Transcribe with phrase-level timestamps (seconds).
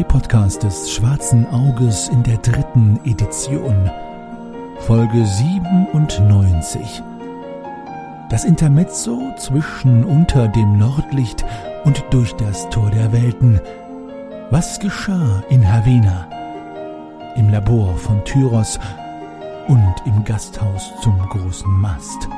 [0.00, 3.90] Ein Let's Play Podcast des Schwarzen Auges in der dritten Edition.
[4.80, 7.02] Folge 97.
[8.30, 11.44] Das Intermezzo zwischen unter dem Nordlicht
[11.84, 13.60] und durch das Tor der Welten.
[14.50, 16.28] Was geschah in Havena?
[17.36, 18.78] Im Labor von Tyros
[19.68, 22.28] und im Gasthaus zum großen Mast.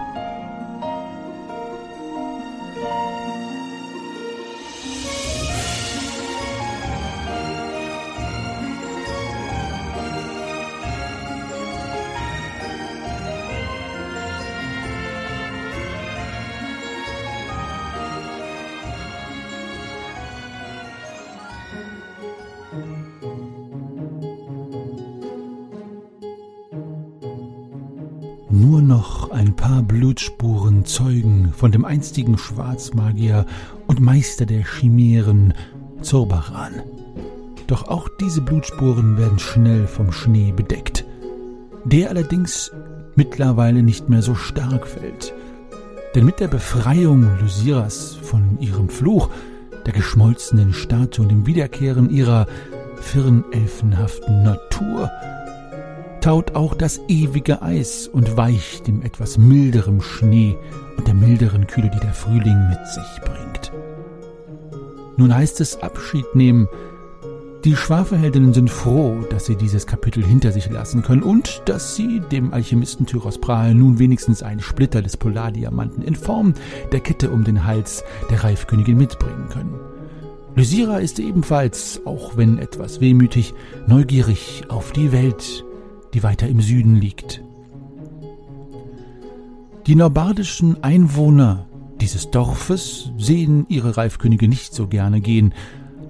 [31.93, 33.45] Einstigen Schwarzmagier
[33.87, 35.53] und Meister der Chimären
[36.01, 36.83] Zorbaran.
[37.67, 41.05] Doch auch diese Blutspuren werden schnell vom Schnee bedeckt,
[41.85, 42.73] der allerdings
[43.15, 45.35] mittlerweile nicht mehr so stark fällt.
[46.15, 49.29] Denn mit der Befreiung Lysiras von ihrem Fluch,
[49.85, 52.47] der geschmolzenen Statue und dem Wiederkehren ihrer
[53.03, 55.11] firnelfenhaften Natur,
[56.23, 60.57] taut auch das ewige Eis und weicht dem etwas milderem Schnee
[60.97, 63.73] und der milderen Kühle, die der Frühling mit sich bringt.
[65.17, 66.69] Nun heißt es Abschied nehmen.
[67.65, 72.21] Die Schwafelheldinnen sind froh, dass sie dieses Kapitel hinter sich lassen können und dass sie
[72.33, 76.55] dem Alchemisten Tyros Brahe nun wenigstens einen Splitter des Polardiamanten in Form
[76.93, 79.75] der Kette um den Hals der Reifkönigin mitbringen können.
[80.55, 83.55] Lysira ist ebenfalls, auch wenn etwas wehmütig,
[83.87, 85.65] neugierig auf die Welt,
[86.15, 87.43] die weiter im Süden liegt.
[89.87, 91.67] Die norbardischen Einwohner
[92.01, 95.55] dieses Dorfes sehen ihre Reifkönige nicht so gerne gehen,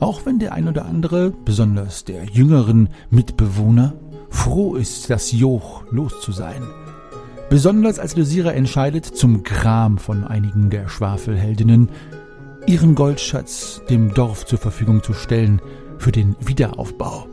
[0.01, 3.95] auch wenn der ein oder andere, besonders der jüngeren Mitbewohner,
[4.31, 6.63] froh ist, das Joch los zu sein.
[7.51, 11.91] Besonders als Lysira entscheidet, zum Gram von einigen der Schwafelheldinnen,
[12.67, 15.61] ihren Goldschatz dem Dorf zur Verfügung zu stellen
[15.99, 17.27] für den Wiederaufbau.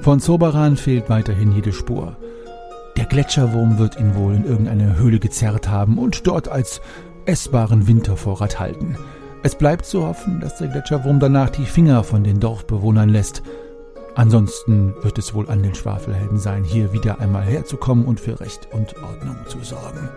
[0.00, 2.16] Von Zoberan fehlt weiterhin jede Spur.
[2.96, 6.80] Der Gletscherwurm wird ihn wohl in irgendeine Höhle gezerrt haben und dort als
[7.26, 8.96] essbaren Wintervorrat halten.
[9.42, 13.42] Es bleibt zu hoffen, dass der Gletscherwurm danach die Finger von den Dorfbewohnern lässt.
[14.14, 18.68] Ansonsten wird es wohl an den Schwafelhelden sein, hier wieder einmal herzukommen und für Recht
[18.72, 20.08] und Ordnung zu sorgen.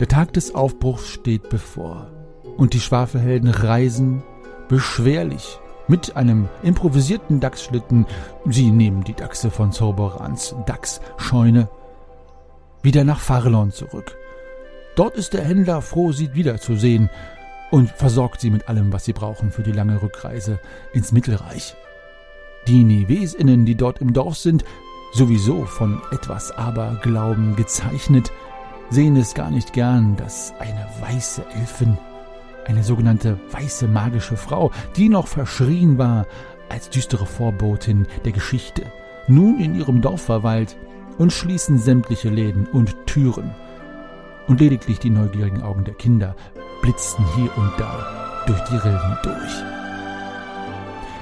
[0.00, 2.10] Der Tag des Aufbruchs steht bevor
[2.56, 4.22] und die Schwafelhelden reisen
[4.68, 8.06] beschwerlich mit einem improvisierten Dachsschlitten,
[8.46, 11.68] sie nehmen die Dachse von Zauberans Dachsscheune,
[12.82, 14.16] wieder nach Farlon zurück.
[14.96, 17.10] Dort ist der Händler froh, sie wiederzusehen
[17.70, 20.60] und versorgt sie mit allem, was sie brauchen für die lange Rückreise
[20.92, 21.74] ins Mittelreich.
[22.68, 24.64] Die Nevesinnen, die dort im Dorf sind,
[25.12, 28.30] sowieso von etwas Aberglauben gezeichnet,
[28.90, 31.98] sehen es gar nicht gern, dass eine weiße Elfin
[32.66, 36.26] eine sogenannte weiße magische Frau, die noch verschrien war
[36.68, 38.84] als düstere Vorbotin der Geschichte,
[39.28, 40.76] nun in ihrem Dorf verweilt
[41.18, 43.54] und schließen sämtliche Läden und Türen.
[44.48, 46.34] Und lediglich die neugierigen Augen der Kinder
[46.82, 49.64] blitzten hier und da durch die Rillen durch.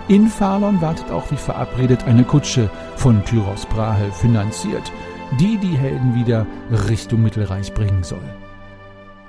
[0.08, 4.90] In Falon wartet auch wie verabredet eine Kutsche von Tyros Brahe finanziert,
[5.38, 6.46] die die Helden wieder
[6.88, 8.41] Richtung Mittelreich bringen soll.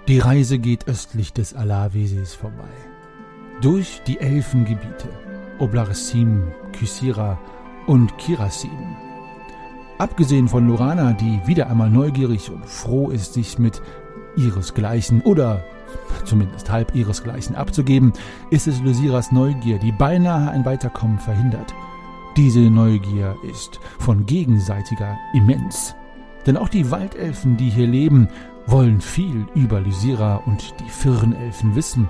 [0.09, 2.68] Die Reise geht östlich des Alavesees vorbei.
[3.62, 5.08] Durch die Elfengebiete
[5.59, 7.40] Oblaresim, Kysira
[7.88, 8.97] und Kirasim.
[10.00, 13.82] Abgesehen von Lorana, die wieder einmal neugierig und froh ist, sich mit
[14.35, 15.64] ihresgleichen oder
[16.26, 18.11] zumindest halb ihresgleichen abzugeben,
[18.49, 21.73] ist es Lysiras Neugier, die beinahe ein Weiterkommen verhindert.
[22.35, 25.96] Diese Neugier ist von gegenseitiger immens.
[26.46, 28.28] Denn auch die Waldelfen, die hier leben,
[28.65, 32.09] wollen viel über Lysira und die Firnelfen wissen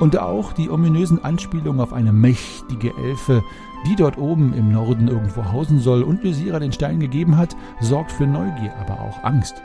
[0.00, 3.42] und auch die ominösen Anspielungen auf eine mächtige Elfe,
[3.86, 8.12] die dort oben im Norden irgendwo hausen soll und Lysira den Stein gegeben hat, sorgt
[8.12, 9.62] für Neugier, aber auch Angst.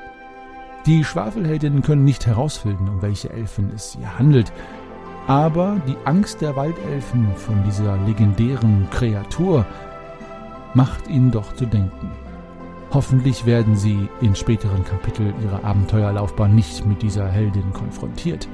[0.85, 4.51] Die Schwafelheldinnen können nicht herausfinden, um welche Elfen es hier handelt,
[5.27, 9.65] aber die Angst der Waldelfen von dieser legendären Kreatur
[10.73, 12.11] macht ihnen doch zu denken.
[12.91, 18.47] Hoffentlich werden sie in späteren Kapiteln ihrer Abenteuerlaufbahn nicht mit dieser Heldin konfrontiert.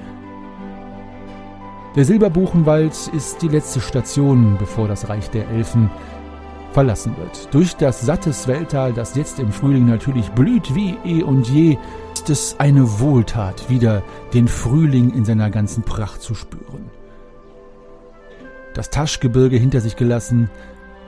[1.96, 5.92] Der Silberbuchenwald ist die letzte Station, bevor das Reich der Elfen
[6.72, 7.54] verlassen wird.
[7.54, 11.78] Durch das satte Swelltal, das jetzt im Frühling natürlich blüht wie eh und je,
[12.16, 14.02] ist es eine Wohltat, wieder
[14.34, 16.90] den Frühling in seiner ganzen Pracht zu spüren.
[18.74, 20.50] das Taschgebirge hinter sich gelassen,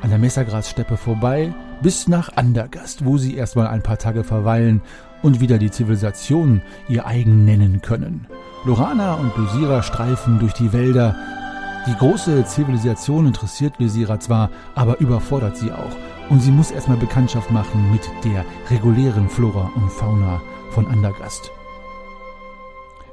[0.01, 4.81] an der Messergrassteppe vorbei, bis nach Andergast, wo sie erstmal ein paar Tage verweilen
[5.21, 8.27] und wieder die Zivilisation ihr eigen nennen können.
[8.65, 11.15] Lorana und Lysira streifen durch die Wälder.
[11.87, 15.95] Die große Zivilisation interessiert Lysira zwar, aber überfordert sie auch.
[16.29, 20.41] Und sie muss erstmal Bekanntschaft machen mit der regulären Flora und Fauna
[20.71, 21.51] von Andergast.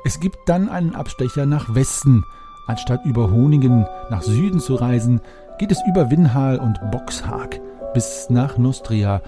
[0.04, 2.24] Es gibt dann einen Abstecher nach Westen.
[2.66, 5.20] Anstatt über Honingen nach Süden zu reisen,
[5.58, 7.60] geht es über Winhal und Boxhaag
[7.94, 9.20] bis nach Nostria,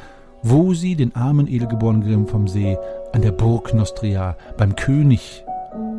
[0.42, 2.78] wo sie den armen Edelgeborenen Grimm vom See
[3.12, 5.44] an der Burg Nostria beim König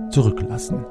[0.10, 0.86] zurücklassen.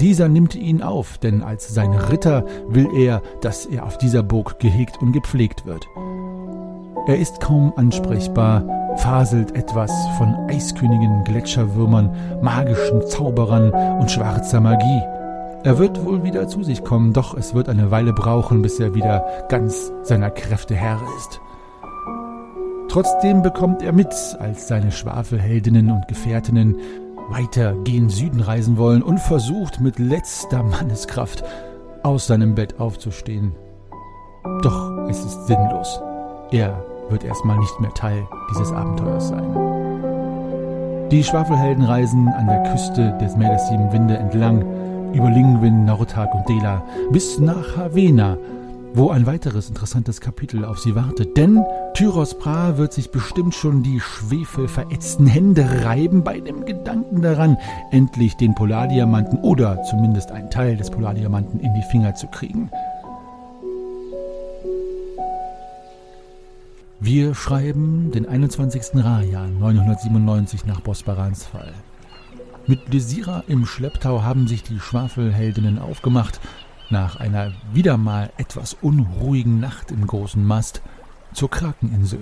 [0.00, 4.58] Dieser nimmt ihn auf, denn als sein Ritter will er, dass er auf dieser Burg
[4.58, 5.86] gehegt und gepflegt wird.
[7.06, 8.64] Er ist kaum ansprechbar,
[8.96, 12.10] faselt etwas von Eiskönigen, Gletscherwürmern,
[12.42, 13.70] magischen Zauberern
[14.00, 15.02] und schwarzer Magie.
[15.64, 18.96] Er wird wohl wieder zu sich kommen, doch es wird eine Weile brauchen, bis er
[18.96, 21.40] wieder ganz seiner Kräfte Herr ist.
[22.88, 26.76] Trotzdem bekommt er mit, als seine Schwafelheldinnen und Gefährtinnen
[27.30, 31.44] weiter gen Süden reisen wollen und versucht mit letzter Manneskraft
[32.02, 33.52] aus seinem Bett aufzustehen.
[34.62, 36.02] Doch es ist sinnlos.
[36.50, 39.72] Er wird erstmal nicht mehr Teil dieses Abenteuers sein.
[41.12, 44.64] Die Schwafelhelden reisen an der Küste des Meer der Sieben Winde entlang,
[45.14, 48.38] über Lingwin, Nordhag und Dela bis nach Havena,
[48.94, 51.36] wo ein weiteres interessantes Kapitel auf sie wartet.
[51.36, 51.64] Denn
[51.94, 57.56] Tyros Pra wird sich bestimmt schon die schwefelverätzten Hände reiben bei dem Gedanken daran,
[57.90, 62.70] endlich den Polardiamanten oder zumindest einen Teil des Polardiamanten in die Finger zu kriegen.
[67.00, 69.04] Wir schreiben den 21.
[69.04, 71.74] Raja 997 nach Bosbarans Fall.
[72.68, 76.38] Mit Desira im Schlepptau haben sich die Schwafelheldinnen aufgemacht,
[76.90, 80.80] nach einer wieder mal etwas unruhigen Nacht im großen Mast
[81.32, 82.20] zur Krakeninsel,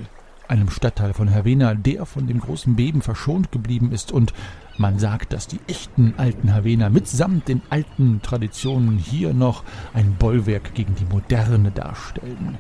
[0.49, 4.33] einem Stadtteil von Havena, der von dem großen Beben verschont geblieben ist und
[4.79, 9.63] man sagt, dass die echten alten Havener mitsamt den alten Traditionen hier noch
[9.93, 12.57] ein Bollwerk gegen die Moderne darstellen.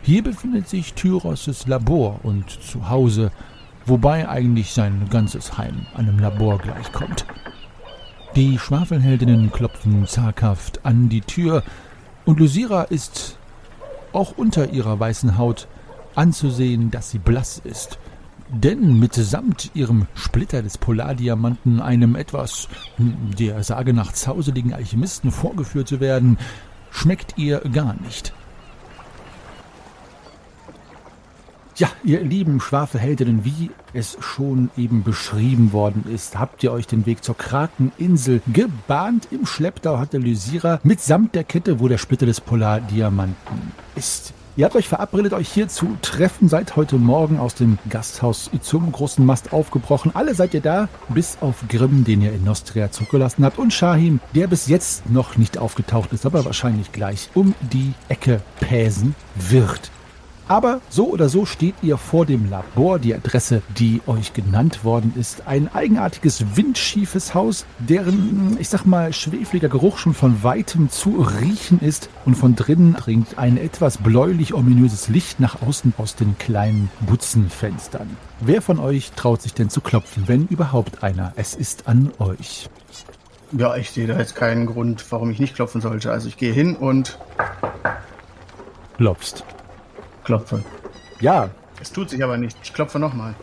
[0.00, 3.32] Hier befindet sich Tyros' Labor und zu Hause,
[3.88, 7.26] wobei eigentlich sein ganzes Heim einem Labor gleichkommt.
[8.36, 11.62] Die Schwafelheldinnen klopfen zaghaft an die Tür
[12.24, 13.38] und Lysira ist
[14.12, 15.66] auch unter ihrer weißen Haut
[16.14, 17.98] anzusehen, dass sie blass ist.
[18.50, 22.68] Denn mitsamt ihrem Splitter des Polardiamanten, einem etwas
[22.98, 26.38] der Sage nach zauseligen Alchemisten vorgeführt zu werden,
[26.90, 28.32] schmeckt ihr gar nicht.
[31.78, 37.06] Ja, ihr lieben Schwafelheldinnen, wie es schon eben beschrieben worden ist, habt ihr euch den
[37.06, 39.28] Weg zur Krakeninsel gebahnt.
[39.30, 44.34] Im Schlepptau hat der Lysira mitsamt der Kette, wo der Splitter des Polardiamanten ist.
[44.56, 48.90] Ihr habt euch verabredet, euch hier zu treffen, seid heute Morgen aus dem Gasthaus zum
[48.90, 50.10] großen Mast aufgebrochen.
[50.14, 54.18] Alle seid ihr da, bis auf Grimm, den ihr in Nostria zurückgelassen habt, und Shahim,
[54.34, 59.92] der bis jetzt noch nicht aufgetaucht ist, aber wahrscheinlich gleich um die Ecke päsen wird.
[60.48, 65.12] Aber so oder so steht ihr vor dem Labor, die Adresse, die euch genannt worden
[65.14, 65.46] ist.
[65.46, 71.80] Ein eigenartiges, windschiefes Haus, deren, ich sag mal, schwefliger Geruch schon von weitem zu riechen
[71.80, 72.08] ist.
[72.24, 78.16] Und von drinnen dringt ein etwas bläulich-ominöses Licht nach außen aus den kleinen Butzenfenstern.
[78.40, 81.34] Wer von euch traut sich denn zu klopfen, wenn überhaupt einer?
[81.36, 82.70] Es ist an euch.
[83.52, 86.10] Ja, ich sehe da jetzt keinen Grund, warum ich nicht klopfen sollte.
[86.10, 87.18] Also ich gehe hin und
[88.96, 89.44] klopfst
[90.28, 90.62] klopfe.
[91.20, 91.48] Ja.
[91.80, 92.58] Es tut sich aber nicht.
[92.62, 93.34] Ich klopfe nochmal.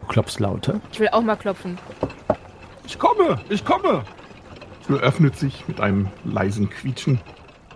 [0.00, 0.80] Du klopfst lauter.
[0.92, 1.76] Ich will auch mal klopfen.
[2.86, 4.04] Ich komme, ich komme.
[4.80, 7.18] Die Tür öffnet sich mit einem leisen Quietschen.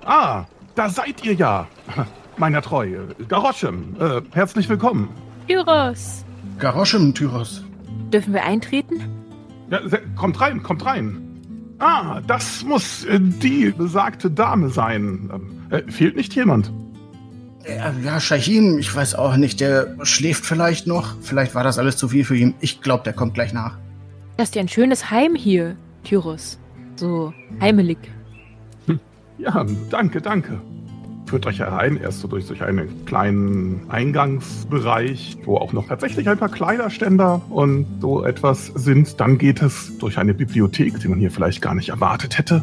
[0.04, 0.44] Ah,
[0.76, 1.66] da seid ihr ja.
[2.36, 3.08] Meiner Treue.
[3.26, 5.08] Garoschem, äh, herzlich willkommen.
[5.48, 6.24] Tyros.
[6.60, 7.64] Garoschem, Tyros.
[8.12, 9.00] Dürfen wir eintreten?
[9.68, 9.80] Ja,
[10.14, 11.76] kommt rein, kommt rein.
[11.80, 15.28] Ah, das muss äh, die besagte Dame sein.
[15.34, 16.72] Ähm, äh, fehlt nicht jemand?
[18.04, 21.14] Ja, Shahim, ich weiß auch nicht, der schläft vielleicht noch.
[21.22, 22.54] Vielleicht war das alles zu viel für ihn.
[22.60, 23.78] Ich glaube, der kommt gleich nach.
[24.36, 26.58] Das ist ja ein schönes Heim hier, Tyros.
[26.96, 27.98] So heimelig.
[28.86, 28.98] Hm.
[29.38, 30.60] Ja, danke, danke.
[31.26, 36.36] Führt euch herein, erst so durch, durch einen kleinen Eingangsbereich, wo auch noch tatsächlich ein
[36.36, 39.20] paar Kleiderständer und so etwas sind.
[39.20, 42.62] Dann geht es durch eine Bibliothek, die man hier vielleicht gar nicht erwartet hätte.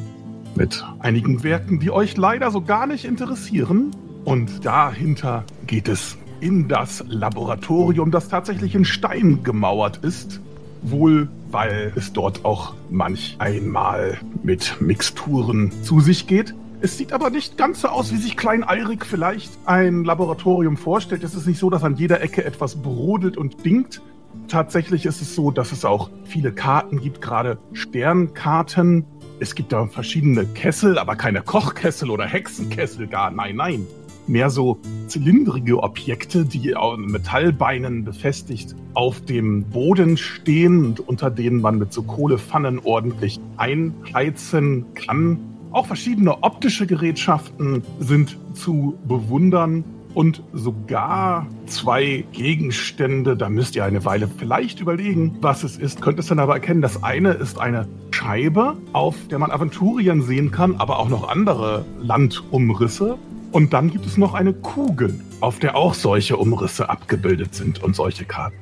[0.55, 3.91] Mit einigen Werken, die euch leider so gar nicht interessieren.
[4.25, 10.41] Und dahinter geht es in das Laboratorium, das tatsächlich in Stein gemauert ist.
[10.81, 16.53] wohl weil es dort auch manch einmal mit Mixturen zu sich geht.
[16.81, 21.23] Es sieht aber nicht ganz so aus, wie sich Klein Eirik vielleicht ein Laboratorium vorstellt.
[21.23, 24.01] Es ist nicht so, dass an jeder Ecke etwas brodelt und dingt.
[24.47, 29.05] Tatsächlich ist es so, dass es auch viele Karten gibt, gerade Sternkarten.
[29.39, 33.31] Es gibt da verschiedene Kessel, aber keine Kochkessel oder Hexenkessel gar.
[33.31, 33.87] Nein, nein.
[34.29, 41.61] Mehr so zylindrige Objekte, die an Metallbeinen befestigt auf dem Boden stehen und unter denen
[41.61, 45.39] man mit so Kohlepfannen ordentlich einheizen kann.
[45.71, 49.83] Auch verschiedene optische Gerätschaften sind zu bewundern
[50.13, 53.35] und sogar zwei Gegenstände.
[53.35, 56.01] Da müsst ihr eine Weile vielleicht überlegen, was es ist.
[56.01, 60.51] Könnt es dann aber erkennen, das eine ist eine Scheibe, auf der man Aventurien sehen
[60.51, 63.17] kann, aber auch noch andere Landumrisse.
[63.51, 67.95] Und dann gibt es noch eine Kugel, auf der auch solche Umrisse abgebildet sind und
[67.95, 68.57] solche Karten.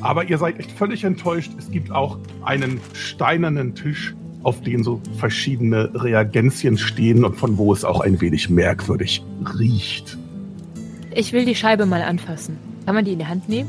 [0.00, 1.52] Aber ihr seid echt völlig enttäuscht.
[1.58, 4.14] Es gibt auch einen steinernen Tisch
[4.46, 9.24] auf denen so verschiedene Reagenzien stehen und von wo es auch ein wenig merkwürdig
[9.58, 10.16] riecht.
[11.12, 12.56] Ich will die Scheibe mal anfassen.
[12.84, 13.68] Kann man die in die Hand nehmen?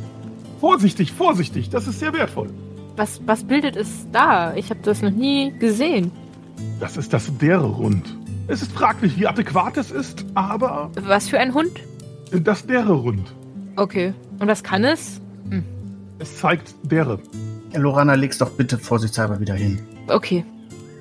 [0.59, 2.51] Vorsichtig, vorsichtig, das ist sehr wertvoll.
[2.95, 4.53] Was, was bildet es da?
[4.53, 6.11] Ich habe das noch nie gesehen.
[6.79, 8.16] Das ist das Derre-Rund.
[8.49, 10.89] Es ist fraglich, wie adäquat es ist, aber.
[11.01, 11.81] Was für ein Hund?
[12.31, 13.33] Das Derre-Rund.
[13.75, 14.13] Okay.
[14.39, 15.19] Und was kann es?
[15.49, 15.63] Hm.
[16.19, 17.19] Es zeigt Derre.
[17.75, 19.79] Lorana, leg's doch bitte vorsichtshalber wieder hin.
[20.07, 20.45] Okay.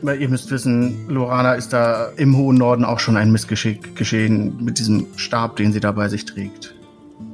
[0.02, 4.56] Weil ihr müsst wissen, Lorana ist da im hohen Norden auch schon ein Missgeschick geschehen
[4.62, 6.74] mit diesem Stab, den sie da bei sich trägt.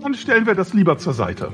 [0.03, 1.53] Dann stellen wir das lieber zur Seite.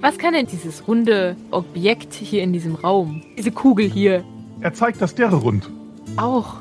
[0.00, 3.22] Was kann denn dieses runde Objekt hier in diesem Raum?
[3.36, 4.24] Diese Kugel hier?
[4.60, 5.68] Er zeigt das dere rund.
[6.16, 6.56] Auch.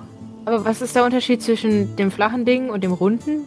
[0.47, 3.41] Aber was ist der Unterschied zwischen dem flachen Ding und dem runden?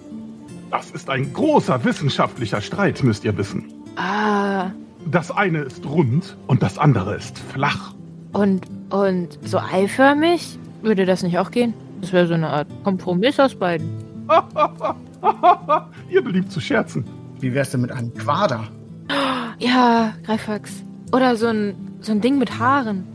[0.71, 3.73] Das ist ein großer wissenschaftlicher Streit, müsst ihr wissen.
[3.97, 4.73] Ah.
[5.11, 7.95] Das eine ist rund und das andere ist flach.
[8.35, 10.59] Und, und so eiförmig?
[10.83, 11.73] Würde das nicht auch gehen?
[12.02, 13.88] Das wäre so eine Art Kompromiss aus beiden.
[16.11, 17.07] Ihr beliebt zu scherzen.
[17.40, 18.69] Wie wär's denn mit einem Quader?
[19.59, 20.85] Ja, Greifax.
[21.12, 23.07] Oder so ein, so ein Ding mit Haaren.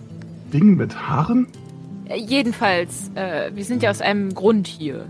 [0.52, 1.48] Ding mit Haaren?
[2.08, 5.06] Äh, jedenfalls, äh, wir sind ja aus einem Grund hier.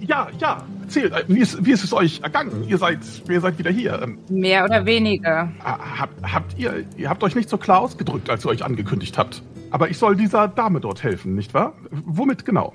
[0.00, 1.12] Ja, ja, erzählt.
[1.12, 2.64] Äh, wie ist, wie ist es euch ergangen?
[2.68, 2.98] Ihr seid,
[3.28, 4.00] ihr seid wieder hier.
[4.02, 5.52] Ähm, Mehr oder weniger.
[5.60, 9.42] Habt, habt ihr, ihr habt euch nicht so klar ausgedrückt, als ihr euch angekündigt habt.
[9.70, 11.74] Aber ich soll dieser Dame dort helfen, nicht wahr?
[11.90, 12.72] Womit genau?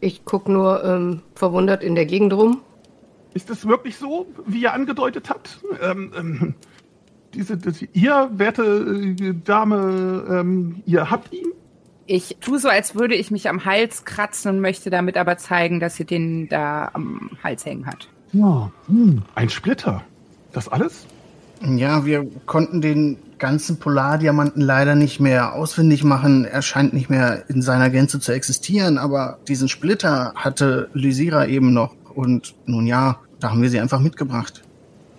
[0.00, 2.60] Ich guck nur ähm, verwundert in der Gegend rum.
[3.32, 5.58] Ist es wirklich so, wie ihr angedeutet habt?
[5.82, 6.54] Ähm, ähm,
[7.34, 8.62] diese, diese, ihr, werte
[9.20, 11.52] äh, Dame, ähm, ihr habt ihn?
[12.06, 15.80] Ich tue so, als würde ich mich am Hals kratzen und möchte damit aber zeigen,
[15.80, 18.08] dass sie den da am Hals hängen hat.
[18.32, 19.22] Ja, hm.
[19.34, 20.02] ein Splitter.
[20.52, 21.06] Das alles?
[21.62, 26.44] Ja, wir konnten den ganzen Polardiamanten leider nicht mehr ausfindig machen.
[26.44, 31.72] Er scheint nicht mehr in seiner Gänze zu existieren, aber diesen Splitter hatte Lysira eben
[31.72, 31.94] noch.
[32.14, 34.62] Und nun ja, da haben wir sie einfach mitgebracht.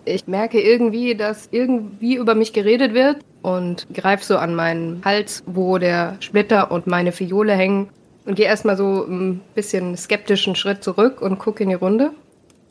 [0.05, 5.43] Ich merke irgendwie, dass irgendwie über mich geredet wird und greife so an meinen Hals,
[5.45, 7.89] wo der Splitter und meine Fiole hängen
[8.25, 12.09] und gehe erstmal so ein bisschen skeptischen Schritt zurück und gucke in die Runde.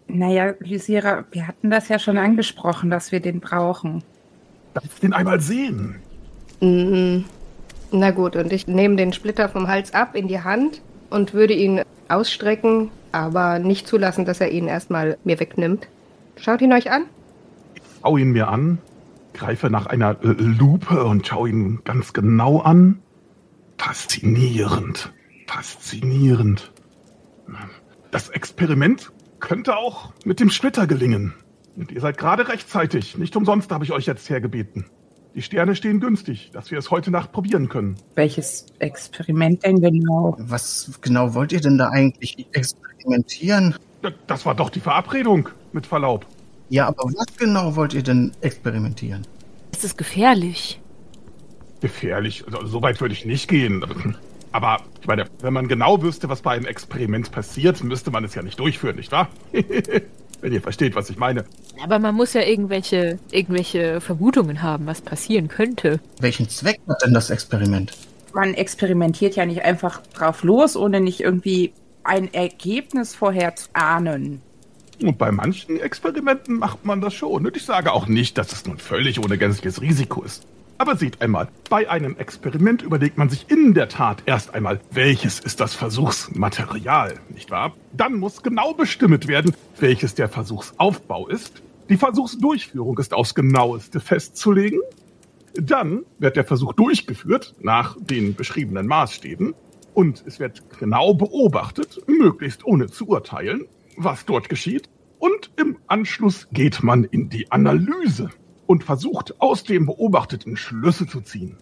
[0.09, 4.03] Naja, Lysira, wir hatten das ja schon angesprochen, dass wir den brauchen.
[4.75, 5.95] Darf ich den einmal sehen?
[6.61, 7.25] Mhm.
[7.93, 11.55] Na gut, und ich nehme den Splitter vom Hals ab in die Hand und würde
[11.55, 15.87] ihn ausstrecken, aber nicht zulassen, dass er ihn erstmal mir wegnimmt.
[16.37, 17.05] Schaut ihn euch an
[18.05, 18.79] schaue ihn mir an,
[19.35, 23.03] greife nach einer äh, Lupe und schaue ihn ganz genau an.
[23.77, 25.13] Faszinierend,
[25.47, 26.73] faszinierend.
[28.11, 31.35] Das Experiment könnte auch mit dem Splitter gelingen.
[31.77, 33.19] Und ihr seid gerade rechtzeitig.
[33.19, 34.87] Nicht umsonst habe ich euch jetzt hergebeten.
[35.35, 37.97] Die Sterne stehen günstig, dass wir es heute Nacht probieren können.
[38.15, 40.37] Welches Experiment denn genau?
[40.39, 43.75] Was genau wollt ihr denn da eigentlich experimentieren?
[44.29, 46.25] Das war doch die Verabredung, mit Verlaub.
[46.75, 49.25] Ja, aber was genau wollt ihr denn experimentieren?
[49.71, 50.81] Ist es gefährlich?
[51.81, 52.43] Gefährlich?
[52.49, 54.17] Also, so weit würde ich nicht gehen.
[54.51, 58.35] Aber ich meine, wenn man genau wüsste, was bei einem Experiment passiert, müsste man es
[58.35, 59.29] ja nicht durchführen, nicht wahr?
[60.41, 61.45] wenn ihr versteht, was ich meine.
[61.81, 66.01] Aber man muss ja irgendwelche, irgendwelche Vermutungen haben, was passieren könnte.
[66.19, 67.93] Welchen Zweck hat denn das Experiment?
[68.33, 74.43] Man experimentiert ja nicht einfach drauf los, ohne nicht irgendwie ein Ergebnis vorher zu ahnen.
[75.03, 77.47] Und bei manchen Experimenten macht man das schon.
[77.47, 80.47] Und ich sage auch nicht, dass es nun völlig ohne gänzliches Risiko ist.
[80.77, 85.39] Aber seht einmal, bei einem Experiment überlegt man sich in der Tat erst einmal, welches
[85.39, 87.75] ist das Versuchsmaterial, nicht wahr?
[87.93, 91.63] Dann muss genau bestimmt werden, welches der Versuchsaufbau ist.
[91.89, 94.81] Die Versuchsdurchführung ist aufs genaueste festzulegen.
[95.55, 99.55] Dann wird der Versuch durchgeführt nach den beschriebenen Maßstäben
[99.95, 104.89] und es wird genau beobachtet, möglichst ohne zu urteilen, was dort geschieht.
[105.19, 108.31] Und im Anschluss geht man in die Analyse
[108.67, 111.57] und versucht aus dem Beobachteten Schlüsse zu ziehen.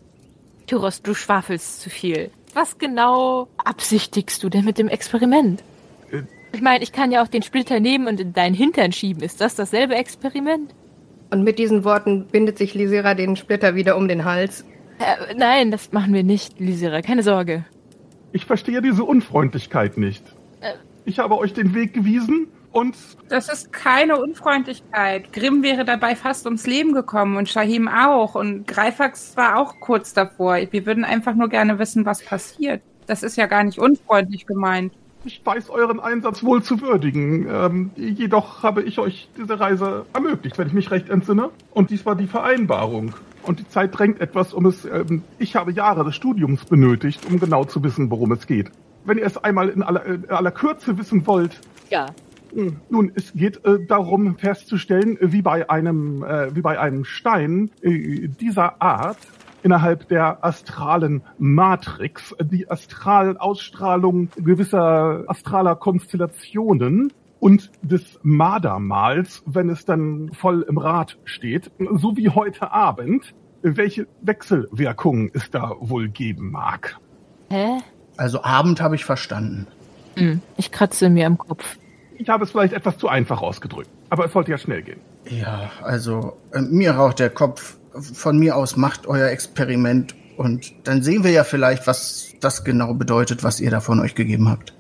[0.67, 2.31] Tyros, du schwafelst zu viel.
[2.55, 5.63] Was genau absichtigst du denn mit dem Experiment?
[6.11, 6.23] Äh.
[6.53, 9.23] Ich meine, ich kann ja auch den Splitter nehmen und in deinen Hintern schieben.
[9.23, 10.75] Ist das dasselbe Experiment?
[11.31, 14.67] Und mit diesen Worten bindet sich Lysira den Splitter wieder um den Hals.
[14.99, 17.01] Äh, nein, das machen wir nicht, Lysira.
[17.01, 17.65] Keine Sorge.
[18.33, 20.32] Ich verstehe diese Unfreundlichkeit nicht.
[21.05, 22.97] Ich habe euch den Weg gewiesen und
[23.29, 25.33] Das ist keine Unfreundlichkeit.
[25.33, 28.35] Grimm wäre dabei fast ums Leben gekommen und Shahim auch.
[28.35, 30.57] Und Greifax war auch kurz davor.
[30.71, 32.83] Wir würden einfach nur gerne wissen, was passiert.
[33.07, 34.93] Das ist ja gar nicht unfreundlich gemeint.
[35.25, 37.47] ich weiß euren Einsatz wohl zu würdigen.
[37.49, 41.51] Ähm, jedoch habe ich euch diese Reise ermöglicht, wenn ich mich recht entsinne.
[41.73, 43.15] Und dies war die Vereinbarung.
[43.43, 44.85] Und die Zeit drängt etwas, um es.
[44.85, 48.71] Ähm, ich habe Jahre des Studiums benötigt, um genau zu wissen, worum es geht.
[49.05, 52.07] Wenn ihr es einmal in aller, in aller Kürze wissen wollt, Ja.
[52.55, 57.05] Hm, Nun, es geht äh, darum festzustellen, äh, wie bei einem, äh, wie bei einem
[57.05, 59.17] Stein äh, dieser Art
[59.63, 69.85] innerhalb der astralen Matrix äh, die Astralausstrahlung gewisser astraler Konstellationen und des Mardermals, wenn es
[69.85, 76.09] dann voll im Rad steht, so wie heute Abend, äh, welche Wechselwirkungen es da wohl
[76.09, 76.99] geben mag.
[77.51, 77.79] Hä?
[78.17, 79.67] Also Abend habe ich verstanden.
[80.17, 81.77] Hm, ich kratze mir am Kopf.
[82.19, 85.01] Ich habe es vielleicht etwas zu einfach ausgedrückt, aber es sollte ja schnell gehen.
[85.29, 87.77] Ja, also äh, mir raucht der Kopf.
[88.15, 92.95] Von mir aus macht euer Experiment und dann sehen wir ja vielleicht, was das genau
[92.95, 94.73] bedeutet, was ihr da von euch gegeben habt.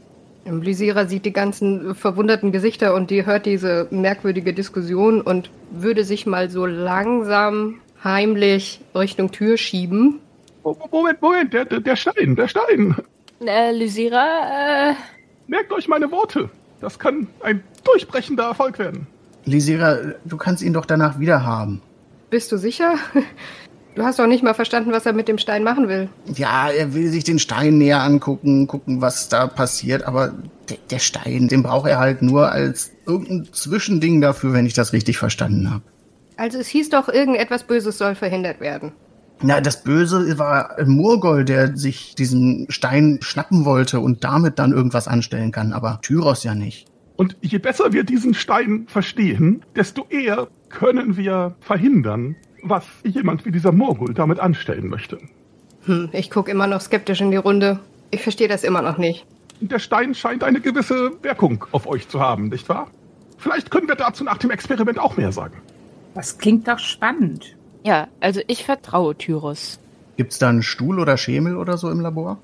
[0.46, 6.26] Lysira sieht die ganzen verwunderten Gesichter und die hört diese merkwürdige Diskussion und würde sich
[6.26, 10.18] mal so langsam heimlich Richtung Tür schieben.
[10.64, 12.96] Mo- Moment, Moment, der, der Stein, der Stein.
[13.46, 14.94] Äh, Lysira, äh,
[15.46, 16.48] Merkt euch meine Worte.
[16.80, 19.06] Das kann ein durchbrechender Erfolg werden.
[19.44, 21.82] Lisira, du kannst ihn doch danach wieder haben.
[22.30, 22.94] Bist du sicher?
[23.94, 26.08] Du hast doch nicht mal verstanden, was er mit dem Stein machen will.
[26.34, 30.32] Ja, er will sich den Stein näher angucken, gucken, was da passiert, aber
[30.70, 34.94] der, der Stein, den braucht er halt nur als irgendein Zwischending dafür, wenn ich das
[34.94, 35.82] richtig verstanden habe.
[36.38, 38.92] Also es hieß doch, irgendetwas Böses soll verhindert werden.
[39.42, 45.08] Na, das Böse war Murgol, der sich diesen Stein schnappen wollte und damit dann irgendwas
[45.08, 46.86] anstellen kann, aber Tyros ja nicht.
[47.16, 53.50] Und je besser wir diesen Stein verstehen, desto eher können wir verhindern, was jemand wie
[53.50, 55.18] dieser Morgul damit anstellen möchte.
[55.84, 57.80] Hm, ich gucke immer noch skeptisch in die Runde.
[58.10, 59.26] Ich verstehe das immer noch nicht.
[59.60, 62.90] Der Stein scheint eine gewisse Wirkung auf euch zu haben, nicht wahr?
[63.38, 65.56] Vielleicht können wir dazu nach dem Experiment auch mehr sagen.
[66.14, 67.56] Das klingt doch spannend.
[67.82, 69.78] Ja, also ich vertraue Tyros.
[70.16, 72.38] Gibt's da einen Stuhl oder Schemel oder so im Labor?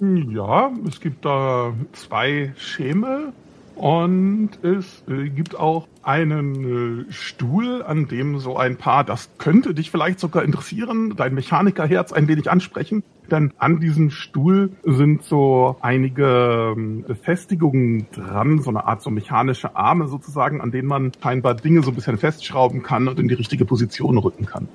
[0.00, 3.32] Ja, es gibt da zwei Schemel
[3.74, 9.74] und es äh, gibt auch einen äh, Stuhl, an dem so ein paar, das könnte
[9.74, 15.76] dich vielleicht sogar interessieren, dein Mechanikerherz ein wenig ansprechen, denn an diesem Stuhl sind so
[15.80, 21.54] einige ähm, Befestigungen dran, so eine Art so mechanische Arme sozusagen, an denen man scheinbar
[21.54, 24.68] Dinge so ein bisschen festschrauben kann und in die richtige Position rücken kann.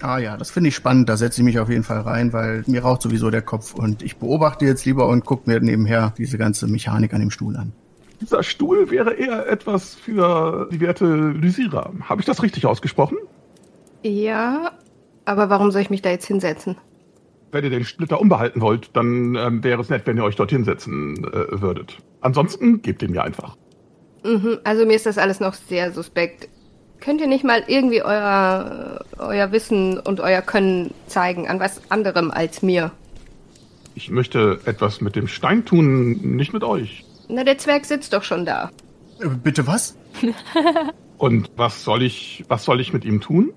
[0.00, 2.64] Ah ja, das finde ich spannend, da setze ich mich auf jeden Fall rein, weil
[2.66, 6.36] mir raucht sowieso der Kopf und ich beobachte jetzt lieber und gucke mir nebenher diese
[6.36, 7.72] ganze Mechanik an dem Stuhl an.
[8.20, 11.92] Dieser Stuhl wäre eher etwas für die werte Lysira.
[12.02, 13.18] Habe ich das richtig ausgesprochen?
[14.02, 14.72] Ja,
[15.24, 16.76] aber warum soll ich mich da jetzt hinsetzen?
[17.52, 20.64] Wenn ihr den Splitter umbehalten wollt, dann ähm, wäre es nett, wenn ihr euch dorthin
[20.64, 21.98] setzen äh, würdet.
[22.20, 23.56] Ansonsten gebt ihn mir einfach.
[24.24, 26.48] Mhm, also mir ist das alles noch sehr suspekt.
[27.00, 32.30] Könnt ihr nicht mal irgendwie euer, euer Wissen und euer Können zeigen an was anderem
[32.30, 32.92] als mir?
[33.94, 37.04] Ich möchte etwas mit dem Stein tun, nicht mit euch.
[37.28, 38.70] Na, der Zwerg sitzt doch schon da.
[39.20, 39.96] Äh, Bitte was?
[41.18, 43.52] Und was soll ich, was soll ich mit ihm tun?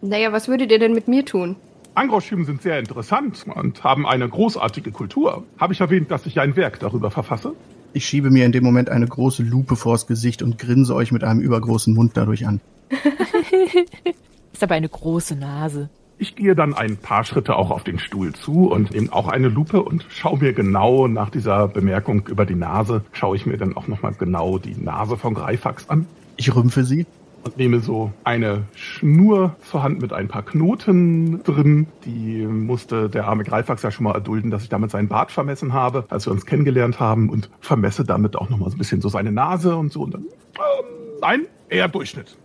[0.00, 1.56] Naja, was würdet ihr denn mit mir tun?
[1.94, 5.44] Angroschüben sind sehr interessant und haben eine großartige Kultur.
[5.58, 7.52] Habe ich erwähnt, dass ich ein Werk darüber verfasse?
[7.92, 11.24] Ich schiebe mir in dem Moment eine große Lupe vors Gesicht und grinse euch mit
[11.24, 12.60] einem übergroßen Mund dadurch an.
[14.52, 15.90] Ist aber eine große Nase.
[16.22, 19.48] Ich gehe dann ein paar Schritte auch auf den Stuhl zu und nehme auch eine
[19.48, 23.74] Lupe und schaue mir genau nach dieser Bemerkung über die Nase, schaue ich mir dann
[23.74, 26.06] auch nochmal genau die Nase von Greifax an
[26.36, 27.06] Ich rümpfe sie.
[27.42, 31.86] und nehme so eine Schnur zur Hand mit ein paar Knoten drin.
[32.04, 35.72] Die musste der arme Greifax ja schon mal erdulden, dass ich damit seinen Bart vermessen
[35.72, 39.08] habe, als wir uns kennengelernt haben und vermesse damit auch nochmal so ein bisschen so
[39.08, 40.84] seine Nase und so und dann, ähm,
[41.22, 42.36] nein, eher Durchschnitt.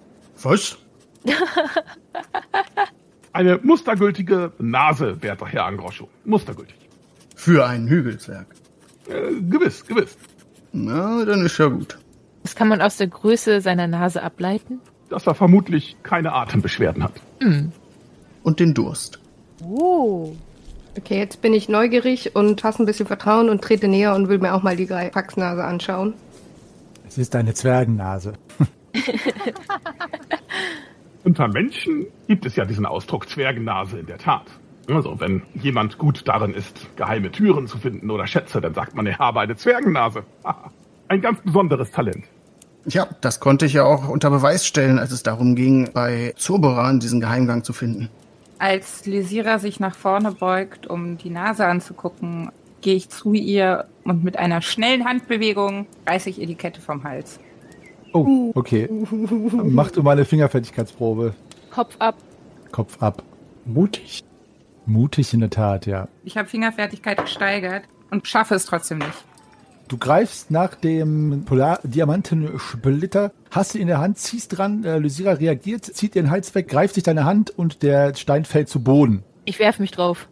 [0.43, 0.77] Was?
[3.35, 6.07] Eine mustergültige Nase, werter Herr Angroscho.
[6.23, 6.77] Mustergültig.
[7.35, 8.47] Für einen Hügelzwerg.
[9.09, 10.17] Äh, gewiss, gewiss.
[10.71, 11.97] Na, dann ist ja gut.
[12.43, 14.79] Das kann man aus der Größe seiner Nase ableiten.
[15.09, 17.11] Dass er vermutlich keine Atembeschwerden hat.
[17.41, 17.73] Hm.
[18.43, 19.19] Und den Durst.
[19.61, 20.33] Oh.
[20.97, 24.37] Okay, jetzt bin ich neugierig und fasse ein bisschen Vertrauen und trete näher und will
[24.37, 26.13] mir auch mal die Faxnase anschauen.
[27.05, 28.31] Es ist eine Zwergennase.
[31.25, 34.45] Unter Menschen gibt es ja diesen Ausdruck Zwergennase in der Tat.
[34.87, 39.07] Also, wenn jemand gut darin ist, geheime Türen zu finden oder Schätze, dann sagt man,
[39.07, 40.23] er habe eine Zwergennase.
[41.07, 42.25] Ein ganz besonderes Talent.
[42.85, 46.99] Ja, das konnte ich ja auch unter Beweis stellen, als es darum ging, bei Zurboran
[46.99, 48.09] diesen Geheimgang zu finden.
[48.59, 54.23] Als Lysira sich nach vorne beugt, um die Nase anzugucken, gehe ich zu ihr und
[54.23, 57.39] mit einer schnellen Handbewegung reiße ich ihr die Kette vom Hals.
[58.15, 58.87] Oh, okay.
[59.51, 61.33] Mach du mal eine Fingerfertigkeitsprobe.
[61.69, 62.15] Kopf ab.
[62.71, 63.23] Kopf ab.
[63.65, 64.23] Mutig.
[64.85, 66.07] Mutig in der Tat, ja.
[66.23, 69.25] Ich habe Fingerfertigkeit gesteigert und schaffe es trotzdem nicht.
[69.89, 75.83] Du greifst nach dem Polar-Diamantensplitter, hast ihn in der Hand, ziehst dran, äh, Lysira reagiert,
[75.83, 79.23] zieht ihren Hals weg, greift sich deine Hand und der Stein fällt zu Boden.
[79.43, 80.29] Ich werfe mich drauf.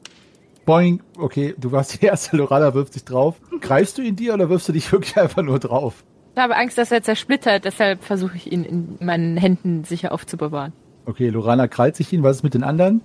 [0.65, 3.35] Boing, okay, du warst die erste, Lorana wirft sich drauf.
[3.59, 6.03] Greifst du ihn dir oder wirfst du dich wirklich einfach nur drauf?
[6.35, 10.73] Ich habe Angst, dass er zersplittert, deshalb versuche ich ihn in meinen Händen sicher aufzubewahren.
[11.05, 12.23] Okay, Lorana krallt sich ihn.
[12.23, 13.01] Was ist mit den anderen?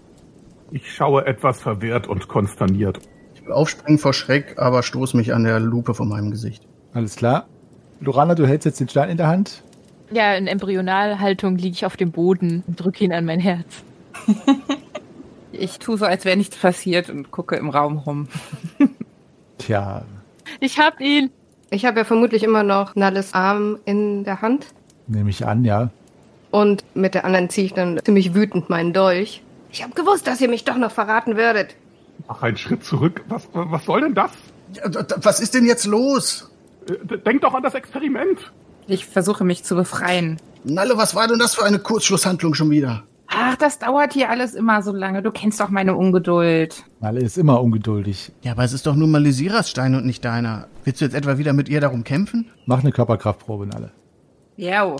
[0.70, 3.00] Ich schaue etwas verwirrt und konsterniert.
[3.34, 6.62] Ich will aufspringen vor Schreck, aber stoße mich an der Lupe von meinem Gesicht.
[6.94, 7.46] Alles klar.
[8.00, 9.62] Lorana, du hältst jetzt den Stein in der Hand.
[10.10, 13.82] Ja, in Embryonalhaltung liege ich auf dem Boden und drücke ihn an mein Herz.
[15.50, 18.28] Ich tue so, als wäre nichts passiert und gucke im Raum rum.
[19.58, 20.02] Tja,
[20.60, 21.30] Ich hab ihn.
[21.70, 24.66] Ich habe ja vermutlich immer noch Nalles Arm in der Hand
[25.08, 25.90] nehme ich an, ja.
[26.50, 29.42] und mit der anderen ziehe ich dann ziemlich wütend meinen Dolch.
[29.70, 31.74] Ich habe gewusst, dass ihr mich doch noch verraten würdet.
[32.26, 33.22] Mach einen Schritt zurück.
[33.28, 34.30] Was, was soll denn das?
[35.22, 36.50] Was ist denn jetzt los?
[36.88, 38.52] Äh, Denk doch an das Experiment.
[38.86, 40.38] Ich versuche mich zu befreien.
[40.64, 43.04] Nalle, was war denn das für eine Kurzschlusshandlung schon wieder?
[43.28, 45.22] Ach, das dauert hier alles immer so lange.
[45.22, 46.82] Du kennst doch meine Ungeduld.
[47.00, 48.32] Nalle ist immer ungeduldig.
[48.42, 50.68] Ja, aber es ist doch nur mal Lysiras Stein und nicht deiner.
[50.84, 52.50] Willst du jetzt etwa wieder mit ihr darum kämpfen?
[52.64, 53.92] Mach eine Körperkraftprobe, Nalle.
[54.56, 54.96] Ja.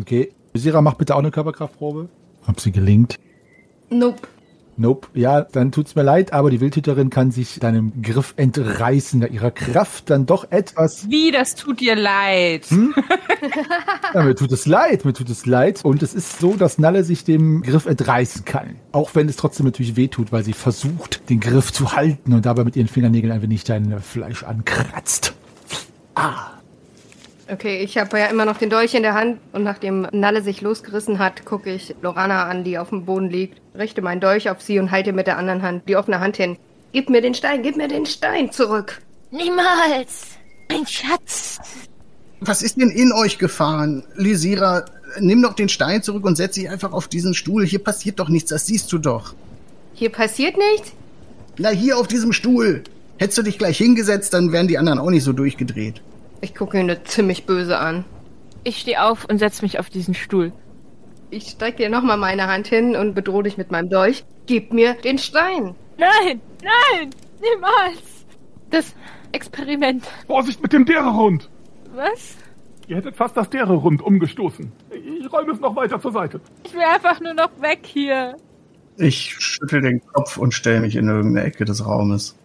[0.00, 0.32] Okay.
[0.54, 2.08] Sira, mach bitte auch eine Körperkraftprobe.
[2.46, 3.18] Ob sie gelingt.
[3.90, 4.28] Nope.
[4.76, 5.08] Nope.
[5.14, 9.50] Ja, dann tut's mir leid, aber die Wildhüterin kann sich deinem Griff entreißen, da ihrer
[9.50, 11.08] Kraft dann doch etwas.
[11.10, 12.66] Wie, das tut dir leid.
[14.14, 15.80] Ja, mir tut es leid, mir tut es leid.
[15.84, 18.76] Und es ist so, dass Nalle sich dem Griff entreißen kann.
[18.92, 22.62] Auch wenn es trotzdem natürlich wehtut, weil sie versucht, den Griff zu halten und dabei
[22.62, 25.34] mit ihren Fingernägeln ein wenig dein Fleisch ankratzt.
[27.52, 30.62] Okay, ich habe ja immer noch den Dolch in der Hand und nachdem Nalle sich
[30.62, 34.62] losgerissen hat, gucke ich Lorana an, die auf dem Boden liegt, richte meinen Dolch auf
[34.62, 36.56] sie und halte mit der anderen Hand die offene Hand hin.
[36.92, 39.02] Gib mir den Stein, gib mir den Stein zurück.
[39.30, 40.28] Niemals.
[40.70, 41.58] Mein Schatz.
[42.40, 44.02] Was ist denn in euch gefahren?
[44.14, 44.86] Lysira,
[45.20, 47.66] nimm doch den Stein zurück und setz dich einfach auf diesen Stuhl.
[47.66, 49.34] Hier passiert doch nichts, das siehst du doch.
[49.92, 50.92] Hier passiert nichts?
[51.58, 52.82] Na, hier auf diesem Stuhl.
[53.18, 56.00] Hättest du dich gleich hingesetzt, dann wären die anderen auch nicht so durchgedreht.
[56.42, 58.04] Ich gucke ihn nur ziemlich böse an.
[58.64, 60.52] Ich stehe auf und setze mich auf diesen Stuhl.
[61.30, 64.24] Ich strecke dir nochmal meine Hand hin und bedrohe dich mit meinem Dolch.
[64.46, 65.76] Gib mir den Stein.
[65.96, 68.26] Nein, nein, niemals.
[68.70, 68.94] Das
[69.30, 70.04] Experiment.
[70.26, 71.48] Vorsicht mit dem Derehund.
[71.94, 72.36] Was?
[72.88, 74.72] Ihr hättet fast das Derehund umgestoßen.
[74.90, 76.40] Ich räume es noch weiter zur Seite.
[76.64, 78.36] Ich will einfach nur noch weg hier.
[78.96, 82.36] Ich schüttel den Kopf und stelle mich in irgendeine Ecke des Raumes.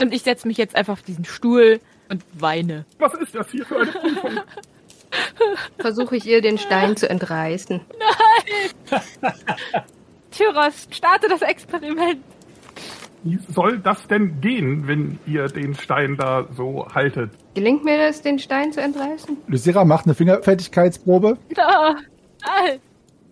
[0.00, 2.84] Und ich setze mich jetzt einfach auf diesen Stuhl und weine.
[2.98, 4.30] Was ist das hier für eine Prüfung?
[5.78, 7.80] Versuche ich ihr den Stein zu entreißen.
[10.30, 12.22] Tyros, starte das Experiment.
[13.22, 17.32] Wie soll das denn gehen, wenn ihr den Stein da so haltet?
[17.54, 19.36] Gelingt mir das, den Stein zu entreißen?
[19.48, 21.38] Lysira macht eine Fingerfertigkeitsprobe.
[21.54, 21.96] Da.
[22.44, 22.78] Nein.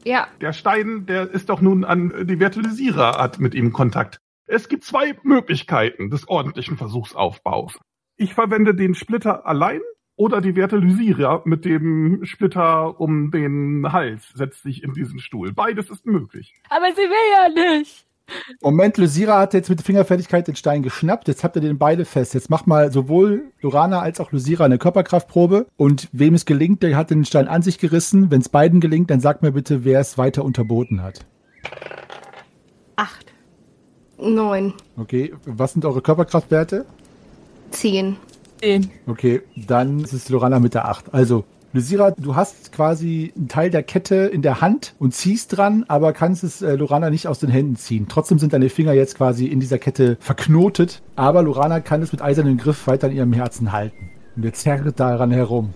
[0.04, 4.18] Ja, Der Stein, der ist doch nun an die Virtualisierer, hat mit ihm Kontakt.
[4.46, 7.78] Es gibt zwei Möglichkeiten des ordentlichen Versuchsaufbaus.
[8.16, 9.81] Ich verwende den Splitter allein
[10.16, 15.53] oder die Virtualisierer mit dem Splitter um den Hals setzt sich in diesen Stuhl.
[15.53, 16.55] Beides ist möglich.
[16.70, 18.07] Aber sie will ja nicht.
[18.62, 21.27] Moment, Lysira hat jetzt mit Fingerfertigkeit den Stein geschnappt.
[21.29, 22.35] Jetzt habt ihr den beide fest.
[22.35, 25.66] Jetzt macht mal sowohl Lorana als auch Lysira eine Körperkraftprobe.
[25.77, 28.31] Und wem es gelingt, der hat den Stein an sich gerissen.
[28.31, 31.27] Wenn es beiden gelingt, dann sagt mir bitte, wer es weiter unterboten hat.
[32.96, 33.35] Acht.
[34.18, 36.87] neun, Okay, was sind eure Körperkraftwerte?
[37.74, 38.16] Zehn.
[38.60, 38.90] Zehn.
[39.06, 41.12] Okay, dann ist es Lorana mit der 8.
[41.12, 45.84] Also, Lysira, du hast quasi einen Teil der Kette in der Hand und ziehst dran,
[45.88, 48.06] aber kannst es äh, Lorana nicht aus den Händen ziehen.
[48.08, 52.22] Trotzdem sind deine Finger jetzt quasi in dieser Kette verknotet, aber Lorana kann es mit
[52.22, 54.10] eisernem Griff weiter in ihrem Herzen halten.
[54.37, 55.74] Und jetzt zerrt daran herum.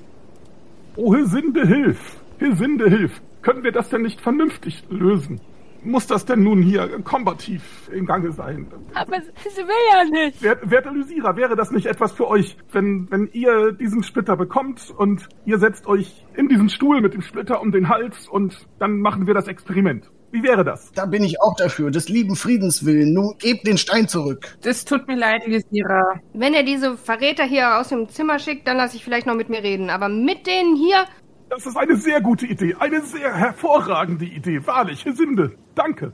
[0.94, 1.98] Oh, Hesinde, hilf!
[2.38, 3.20] Hesinde, hilf!
[3.42, 5.40] Können wir das denn nicht vernünftig lösen?
[5.82, 8.66] Muss das denn nun hier kombativ im Gange sein?
[8.94, 10.42] Aber sie will ja nicht.
[10.42, 14.92] Wer- Werte Lysira, wäre das nicht etwas für euch, wenn, wenn ihr diesen Splitter bekommt
[14.96, 19.00] und ihr setzt euch in diesen Stuhl mit dem Splitter um den Hals und dann
[19.00, 20.10] machen wir das Experiment?
[20.30, 20.92] Wie wäre das?
[20.92, 23.14] Da bin ich auch dafür, des lieben Friedens willen.
[23.14, 24.58] Nun gebt den Stein zurück.
[24.62, 26.20] Das tut mir leid, Lysira.
[26.34, 29.48] Wenn er diese Verräter hier aus dem Zimmer schickt, dann lasse ich vielleicht noch mit
[29.48, 29.88] mir reden.
[29.88, 31.04] Aber mit denen hier,
[31.48, 35.56] Das ist eine sehr gute Idee, eine sehr hervorragende Idee, wahrlich, Hesinde.
[35.74, 36.12] Danke.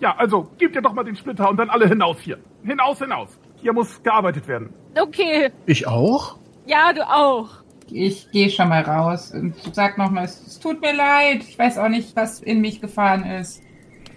[0.00, 2.38] Ja, also, gebt ihr doch mal den Splitter und dann alle hinaus hier.
[2.62, 3.38] Hinaus, hinaus.
[3.56, 4.72] Hier muss gearbeitet werden.
[4.96, 5.50] Okay.
[5.66, 6.38] Ich auch?
[6.66, 7.48] Ja, du auch.
[7.90, 11.42] Ich gehe schon mal raus und sag nochmal, es, es tut mir leid.
[11.42, 13.62] Ich weiß auch nicht, was in mich gefahren ist.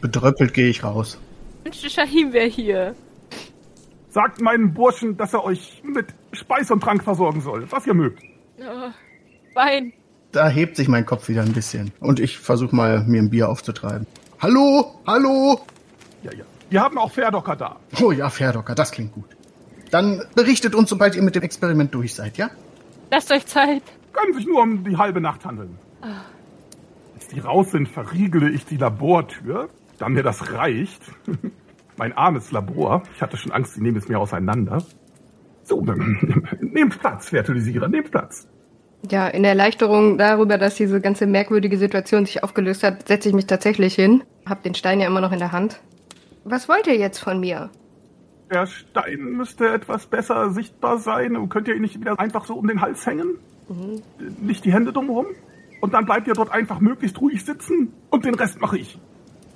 [0.01, 1.19] Bedröppelt gehe ich raus.
[1.59, 2.95] Ich wünschte, Shahim wäre hier.
[4.09, 8.21] Sagt meinem Burschen, dass er euch mit Speis und Trank versorgen soll, was ihr mögt.
[8.59, 8.91] Oh,
[9.55, 9.93] Wein.
[10.31, 11.91] Da hebt sich mein Kopf wieder ein bisschen.
[11.99, 14.07] Und ich versuche mal, mir ein Bier aufzutreiben.
[14.39, 15.01] Hallo?
[15.05, 15.59] Hallo?
[16.23, 16.45] Ja, ja.
[16.69, 17.75] Wir haben auch Pferdocker da.
[18.01, 19.25] Oh ja, Fairdocker, das klingt gut.
[19.89, 22.49] Dann berichtet uns, sobald ihr mit dem Experiment durch seid, ja?
[23.09, 23.83] Lasst euch Zeit.
[24.13, 25.77] Können sich nur um die halbe Nacht handeln.
[26.01, 31.01] Als die raus sind, verriegele ich die Labortür, da mir das reicht.
[31.97, 33.03] mein armes Labor.
[33.15, 34.81] Ich hatte schon Angst, sie nehmen es mir auseinander.
[35.63, 35.81] So,
[36.61, 38.47] nehmt Platz, werte Lysira, nehmt Platz.
[39.09, 43.47] Ja, in Erleichterung darüber, dass diese ganze merkwürdige Situation sich aufgelöst hat, setze ich mich
[43.47, 44.23] tatsächlich hin.
[44.45, 45.79] Hab den Stein ja immer noch in der Hand.
[46.43, 47.69] Was wollt ihr jetzt von mir?
[48.51, 51.49] Der Stein müsste etwas besser sichtbar sein.
[51.49, 53.37] Könnt ihr ihn nicht wieder einfach so um den Hals hängen?
[54.41, 55.27] Nicht die Hände drumherum?
[55.79, 58.99] Und dann bleibt ihr dort einfach möglichst ruhig sitzen und den Rest mache ich.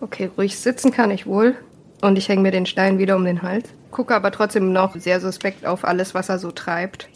[0.02, 1.56] Okay, ruhig sitzen kann ich wohl.
[2.02, 3.70] Und ich hänge mir den Stein wieder um den Hals.
[3.92, 7.10] Gucke aber trotzdem noch sehr suspekt auf alles, was er so treibt.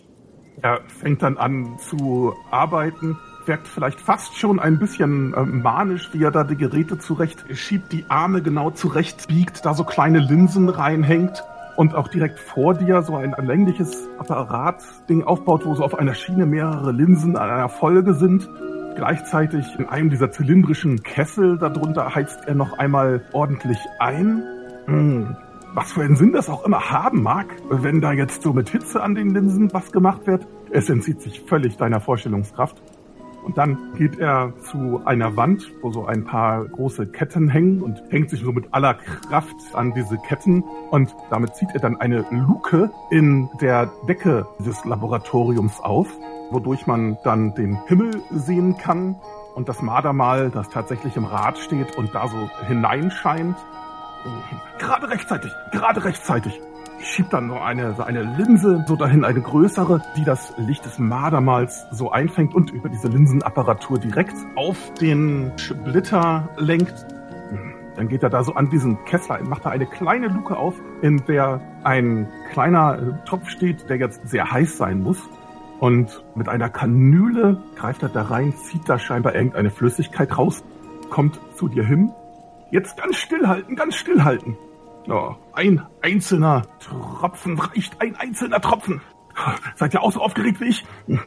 [0.62, 6.24] Er fängt dann an zu arbeiten, wirkt vielleicht fast schon ein bisschen äh, manisch, wie
[6.24, 10.70] er da die Geräte zurecht schiebt, die Arme genau zurecht biegt, da so kleine Linsen
[10.70, 11.44] reinhängt
[11.78, 16.14] und auch direkt vor dir so ein, ein längliches Apparatding aufbaut, wo so auf einer
[16.14, 18.50] Schiene mehrere Linsen an einer Folge sind.
[18.96, 24.44] Gleichzeitig in einem dieser zylindrischen Kessel darunter heizt er noch einmal ordentlich ein.
[24.86, 25.38] Hm,
[25.74, 29.02] was für einen Sinn das auch immer haben mag, wenn da jetzt so mit Hitze
[29.02, 30.48] an den Linsen was gemacht wird.
[30.72, 32.82] Es entzieht sich völlig deiner Vorstellungskraft.
[33.44, 38.02] Und dann geht er zu einer Wand, wo so ein paar große Ketten hängen und
[38.10, 40.64] hängt sich so mit aller Kraft an diese Ketten.
[40.92, 46.08] Und damit zieht er dann eine Luke in der Decke des Laboratoriums auf,
[46.52, 49.16] wodurch man dann den Himmel sehen kann
[49.56, 53.56] und das Mardermal, das tatsächlich im Rad steht und da so hineinscheint.
[54.78, 56.60] Gerade rechtzeitig, gerade rechtzeitig.
[57.00, 61.00] Ich schieb dann nur eine, eine Linse so dahin, eine größere, die das Licht des
[61.00, 67.06] Mardermals so einfängt und über diese Linsenapparatur direkt auf den Splitter lenkt.
[68.00, 71.26] Dann geht er da so an diesen Kessler, macht da eine kleine Luke auf, in
[71.26, 75.22] der ein kleiner äh, Topf steht, der jetzt sehr heiß sein muss.
[75.82, 80.64] Und mit einer Kanüle greift er da rein, zieht da scheinbar irgendeine Flüssigkeit raus,
[81.10, 82.14] kommt zu dir hin.
[82.72, 84.56] Jetzt ganz stillhalten, ganz stillhalten.
[85.08, 89.02] Ja, ein einzelner Tropfen reicht, ein einzelner Tropfen.
[89.76, 90.86] Seid ihr auch so aufgeregt wie ich?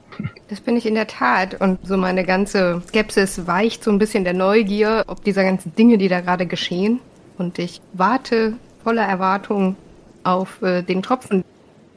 [0.49, 1.61] Das bin ich in der Tat.
[1.61, 5.97] Und so meine ganze Skepsis weicht so ein bisschen der Neugier, ob dieser ganzen Dinge,
[5.97, 7.01] die da gerade geschehen.
[7.39, 9.77] Und ich warte voller Erwartung
[10.25, 11.43] auf äh, den Tropfen.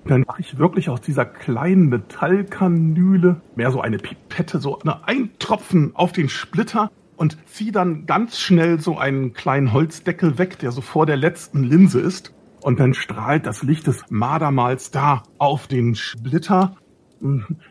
[0.05, 5.31] Dann mache ich wirklich aus dieser kleinen Metallkanüle mehr so eine Pipette, so eine ein
[5.37, 10.71] Tropfen auf den Splitter und ziehe dann ganz schnell so einen kleinen Holzdeckel weg, der
[10.71, 12.33] so vor der letzten Linse ist.
[12.61, 16.75] Und dann strahlt das Licht des Mardermals da auf den Splitter.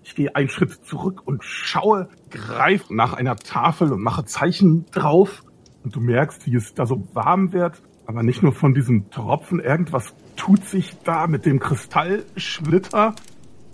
[0.02, 5.42] Ich gehe einen Schritt zurück und schaue, greife nach einer Tafel und mache Zeichen drauf.
[5.82, 7.82] Und du merkst, wie es da so warm wird.
[8.06, 13.14] Aber nicht nur von diesem Tropfen, irgendwas tut sich da mit dem Kristallsplitter.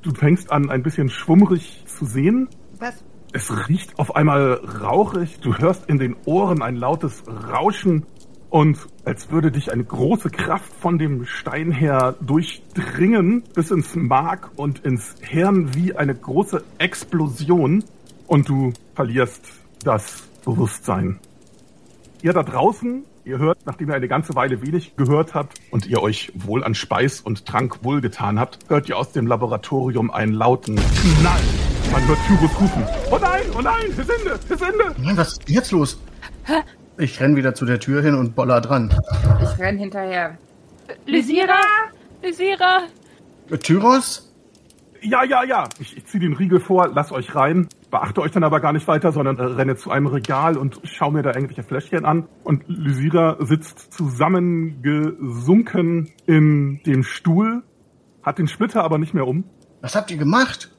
[0.02, 2.48] Du fängst an, ein bisschen schwummrig zu sehen.
[2.78, 3.04] Was?
[3.32, 5.38] Es riecht auf einmal rauchig.
[5.40, 8.04] Du hörst in den Ohren ein lautes Rauschen
[8.48, 14.50] und als würde dich eine große Kraft von dem Stein her durchdringen bis ins Mark
[14.56, 17.84] und ins Hirn wie eine große Explosion
[18.26, 19.46] und du verlierst
[19.84, 21.20] das Bewusstsein.
[22.22, 26.02] Ihr da draußen, ihr hört, nachdem ihr eine ganze Weile wenig gehört habt und ihr
[26.02, 30.74] euch wohl an Speis und Trank wohlgetan habt, hört ihr aus dem Laboratorium einen lauten
[30.74, 32.84] Knall Man hört Tyrus rufen.
[33.10, 34.94] Oh nein, oh nein, Hesinde, Hesinde!
[34.98, 35.98] Nein, was ist denn jetzt los?
[36.98, 38.94] Ich renn wieder zu der Tür hin und boller dran.
[39.42, 40.38] Ich renn hinterher.
[41.06, 41.58] Lysira!
[42.22, 42.82] Lysira!
[43.50, 44.32] Äh, Tyros?
[45.02, 45.68] Ja, ja, ja.
[45.80, 47.66] Ich, ich ziehe den Riegel vor, lass euch rein.
[47.90, 51.10] Beachte euch dann aber gar nicht weiter, sondern äh, renne zu einem Regal und schau
[51.10, 52.28] mir da irgendwelche Fläschchen an.
[52.44, 57.64] Und Lysira sitzt zusammengesunken in dem Stuhl,
[58.22, 59.42] hat den Splitter aber nicht mehr um.
[59.80, 60.70] Was habt ihr gemacht?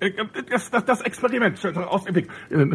[0.00, 0.12] Äh,
[0.50, 2.28] Das, das, das Experiment aus dem Weg.
[2.50, 2.66] Äh,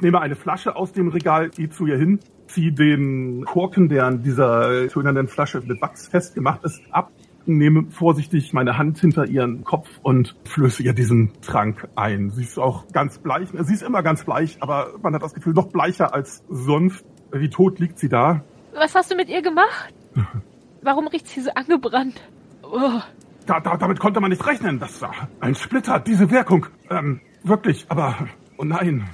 [0.00, 4.22] Nehme eine Flasche aus dem Regal, gehe zu ihr hin, ziehe den Korken, der an
[4.22, 7.10] dieser tönernen Flasche mit Wachs festgemacht ist, ab,
[7.46, 12.30] nehme vorsichtig meine Hand hinter ihren Kopf und flöße ihr diesen Trank ein.
[12.30, 13.48] Sie ist auch ganz bleich.
[13.52, 17.04] Sie ist immer ganz bleich, aber man hat das Gefühl, noch bleicher als sonst.
[17.32, 18.44] Wie tot liegt sie da.
[18.74, 19.92] Was hast du mit ihr gemacht?
[20.82, 22.20] Warum riecht sie so angebrannt?
[22.62, 23.00] Oh.
[23.48, 24.78] Da, da damit konnte man nicht rechnen.
[24.78, 25.00] Das
[25.40, 26.66] ein Splitter, hat diese Wirkung.
[26.90, 29.08] Ähm, wirklich, aber oh nein.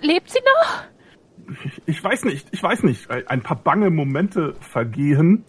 [0.00, 1.54] Lebt sie noch?
[1.64, 3.10] Ich, ich weiß nicht, ich weiß nicht.
[3.10, 5.44] Ein paar bange Momente vergehen.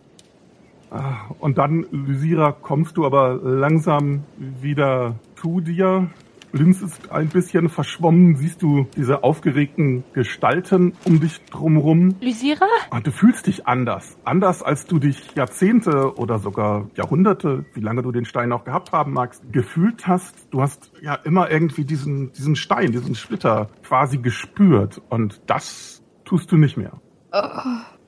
[0.91, 6.09] Ah, Und dann, Lysira, kommst du aber langsam wieder zu dir.
[6.51, 12.15] Blinzelst ein bisschen verschwommen, siehst du diese aufgeregten Gestalten um dich drumherum.
[12.21, 12.65] Lysira?
[12.91, 14.17] Und du fühlst dich anders.
[14.23, 18.91] Anders, als du dich Jahrzehnte oder sogar Jahrhunderte, wie lange du den Stein auch gehabt
[18.91, 20.47] haben magst, gefühlt hast.
[20.51, 25.01] Du hast ja immer irgendwie diesen, diesen Stein, diesen Splitter quasi gespürt.
[25.09, 26.93] Und das tust du nicht mehr.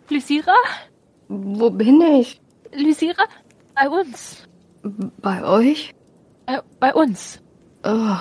[0.09, 0.55] Lysira?
[1.27, 2.41] Wo bin ich?
[2.73, 3.23] Lysira?
[3.75, 4.47] Bei uns.
[5.21, 5.93] Bei euch?
[6.45, 7.41] Äh, bei uns.
[7.83, 8.15] Oh,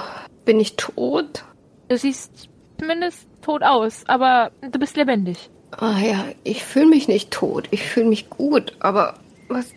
[0.44, 1.44] bin ich tot?
[1.88, 5.50] Du siehst zumindest tot aus, aber du bist lebendig.
[5.72, 7.68] Ah ja, ich fühle mich nicht tot.
[7.70, 9.14] Ich fühle mich gut, aber
[9.48, 9.72] was,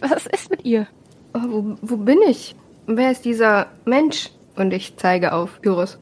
[0.00, 0.86] Was ist mit ihr?
[1.34, 2.54] oh, wo, wo bin ich?
[2.86, 4.30] Wer ist dieser Mensch?
[4.56, 5.98] Und ich zeige auf Pyrrhus.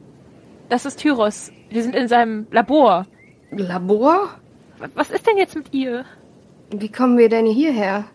[0.69, 1.51] Das ist Tyros.
[1.69, 3.05] Wir sind in seinem Labor.
[3.51, 4.29] Labor?
[4.95, 6.03] Was ist denn jetzt mit ihr?
[6.71, 8.05] Wie kommen wir denn hierher?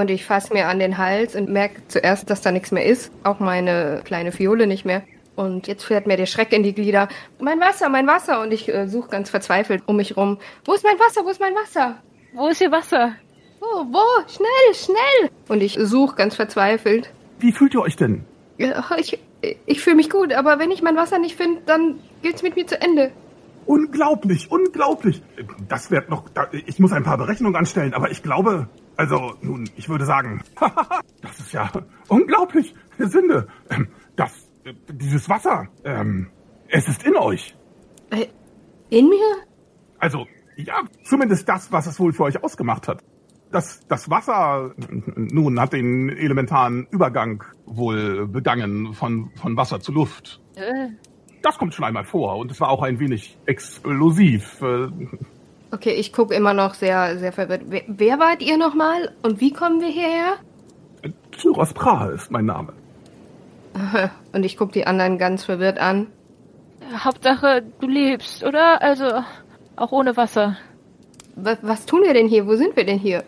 [0.00, 3.12] Und ich fasse mir an den Hals und merke zuerst, dass da nichts mehr ist.
[3.22, 5.02] Auch meine kleine Fiole nicht mehr.
[5.36, 7.08] Und jetzt fährt mir der Schreck in die Glieder.
[7.38, 8.40] Mein Wasser, mein Wasser.
[8.40, 10.38] Und ich äh, suche ganz verzweifelt um mich rum.
[10.64, 11.20] Wo ist mein Wasser?
[11.22, 11.98] Wo ist mein Wasser?
[12.32, 13.12] Wo ist ihr Wasser?
[13.60, 14.02] Wo, wo?
[14.26, 15.30] Schnell, schnell.
[15.48, 17.12] Und ich suche ganz verzweifelt.
[17.38, 18.24] Wie fühlt ihr euch denn?
[18.56, 19.18] Ja, Ich,
[19.66, 22.66] ich fühle mich gut, aber wenn ich mein Wasser nicht finde, dann geht's mit mir
[22.66, 23.12] zu Ende.
[23.66, 25.22] Unglaublich, unglaublich.
[25.68, 26.24] Das wird noch,
[26.66, 30.42] ich muss ein paar Berechnungen anstellen, aber ich glaube, also nun, ich würde sagen,
[31.22, 31.70] das ist ja
[32.08, 32.74] unglaublich.
[32.98, 36.28] Sünde, ähm, das, äh, dieses Wasser, ähm,
[36.68, 37.56] es ist in euch.
[38.10, 38.26] Äh,
[38.90, 39.36] In mir?
[39.98, 40.26] Also,
[40.56, 43.02] ja, zumindest das, was es wohl für euch ausgemacht hat.
[43.50, 44.74] Das, das Wasser,
[45.16, 50.40] nun, hat den elementaren Übergang wohl begangen von, von Wasser zu Luft.
[50.54, 50.90] Äh,
[51.42, 54.62] Das kommt schon einmal vor und es war auch ein wenig explosiv.
[55.72, 57.62] Okay, ich gucke immer noch sehr, sehr verwirrt.
[57.66, 59.12] Wer, wer wart ihr nochmal?
[59.22, 60.34] Und wie kommen wir hierher?
[61.32, 62.72] Tyros Prahe ist mein Name.
[64.32, 66.08] Und ich gucke die anderen ganz verwirrt an.
[67.04, 68.82] Hauptsache, du lebst, oder?
[68.82, 69.22] Also,
[69.76, 70.56] auch ohne Wasser.
[71.36, 72.46] Was, was tun wir denn hier?
[72.46, 73.22] Wo sind wir denn hier?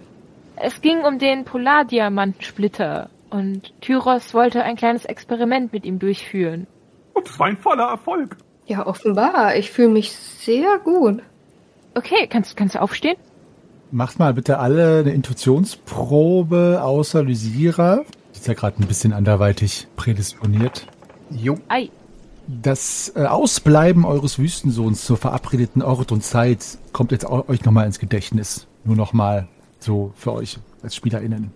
[0.56, 3.08] Es ging um den Polardiamantensplitter.
[3.30, 6.66] Und Tyros wollte ein kleines Experiment mit ihm durchführen.
[7.14, 8.36] Und es war ein voller Erfolg.
[8.66, 9.56] Ja, offenbar.
[9.56, 11.22] Ich fühle mich sehr gut.
[11.94, 13.16] Okay, kannst, kannst du aufstehen?
[13.90, 18.04] Macht mal bitte alle eine Intuitionsprobe außer Lysira.
[18.32, 20.86] Die ist ja gerade ein bisschen anderweitig prädisponiert.
[21.30, 21.58] Jo.
[21.68, 21.90] Ei.
[22.46, 27.98] Das äh, Ausbleiben eures Wüstensohns zur verabredeten Ort und Zeit kommt jetzt euch nochmal ins
[27.98, 28.66] Gedächtnis.
[28.84, 31.52] Nur nochmal so für euch als SpielerInnen.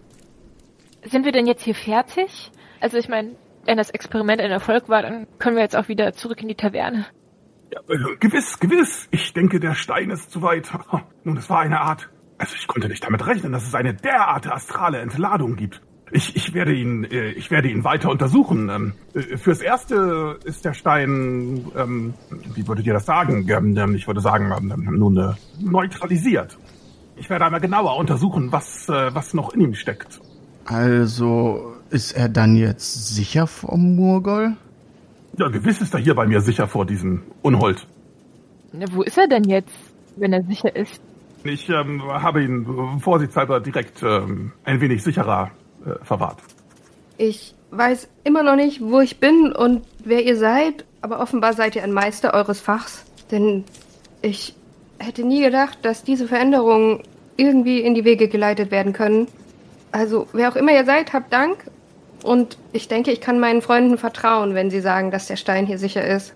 [1.05, 2.51] Sind wir denn jetzt hier fertig?
[2.81, 3.31] Also ich meine,
[3.65, 6.55] wenn das Experiment ein Erfolg war, dann können wir jetzt auch wieder zurück in die
[6.55, 7.07] Taverne.
[7.73, 9.09] Ja, äh, gewiss, gewiss.
[9.11, 10.71] Ich denke, der Stein ist zu weit.
[11.25, 12.09] Nun, es war eine Art.
[12.39, 15.81] Also ich konnte nicht damit rechnen, dass es eine derartige astrale Entladung gibt.
[16.13, 18.69] Ich, ich werde ihn, äh, ich werde ihn weiter untersuchen.
[18.69, 22.15] Ähm, äh, fürs Erste ist der Stein, ähm,
[22.55, 23.49] wie würdet ihr das sagen?
[23.49, 26.59] Ähm, ich würde sagen, nun neutralisiert.
[27.17, 30.21] Ich werde einmal genauer untersuchen, was, was noch in ihm steckt.
[30.67, 34.57] Also ist er dann jetzt sicher vom Murgol?
[35.39, 37.87] Ja, gewiss ist er hier bei mir sicher vor diesem Unhold.
[38.73, 39.73] Na, wo ist er denn jetzt,
[40.17, 41.01] wenn er sicher ist?
[41.45, 45.51] Ich ähm, habe ihn vorsichtshalber direkt ähm, ein wenig sicherer
[45.85, 46.39] äh, verwahrt.
[47.19, 51.77] Ich weiß immer noch nicht, wo ich bin und wer ihr seid, aber offenbar seid
[51.77, 53.05] ihr ein Meister eures Fachs.
[53.31, 53.65] Denn
[54.23, 54.55] ich
[54.99, 57.03] hätte nie gedacht, dass diese Veränderungen
[57.37, 59.29] irgendwie in die Wege geleitet werden können.
[59.93, 61.59] Also, wer auch immer ihr seid, habt Dank
[62.27, 65.79] Und ich denke, ich kann meinen Freunden vertrauen, wenn sie sagen, dass der Stein hier
[65.79, 66.35] sicher ist.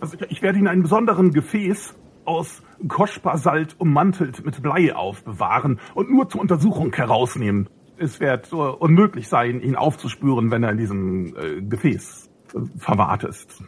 [0.00, 6.10] Also ich, werde ihn in einem besonderen Gefäß aus Koschbasalt ummantelt mit Blei aufbewahren und
[6.10, 7.68] nur zur Untersuchung herausnehmen.
[7.96, 13.24] Es wird äh, unmöglich sein, ihn aufzuspüren, wenn er in diesem äh, Gefäß äh, verwahrt
[13.24, 13.62] ist.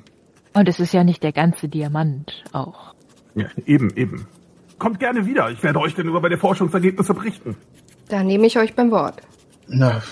[0.54, 2.94] Und es ist ja nicht der ganze Diamant auch.
[3.34, 4.26] Ja, eben, eben.
[4.78, 5.50] Kommt gerne wieder.
[5.50, 7.56] Ich werde euch dann über meine Forschungsergebnisse berichten.
[8.08, 9.22] Da nehme ich euch beim Wort.
[9.66, 10.02] Na,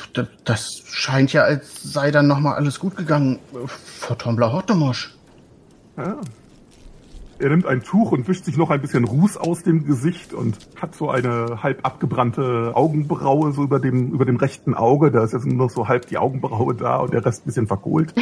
[0.45, 3.39] das scheint ja, als sei dann nochmal alles gut gegangen.
[3.67, 5.15] Frau Tombler Hottemosch.
[5.97, 6.17] Ja.
[7.39, 10.59] Er nimmt ein Tuch und wischt sich noch ein bisschen Ruß aus dem Gesicht und
[10.81, 15.11] hat so eine halb abgebrannte Augenbraue so über dem, über dem rechten Auge.
[15.11, 17.67] Da ist jetzt nur noch so halb die Augenbraue da und der Rest ein bisschen
[17.67, 18.15] verkohlt.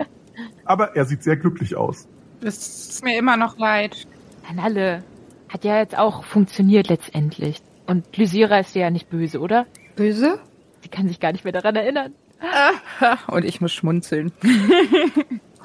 [0.64, 2.08] Aber er sieht sehr glücklich aus.
[2.40, 4.06] Das ist mir immer noch leid.
[4.46, 5.04] Kanalle.
[5.48, 7.62] Hat ja jetzt auch funktioniert letztendlich.
[7.86, 9.66] Und Lysira ist dir ja nicht böse, oder?
[9.96, 10.40] Böse?
[10.88, 12.14] Sie kann sich gar nicht mehr daran erinnern.
[13.26, 14.32] Und ich muss schmunzeln.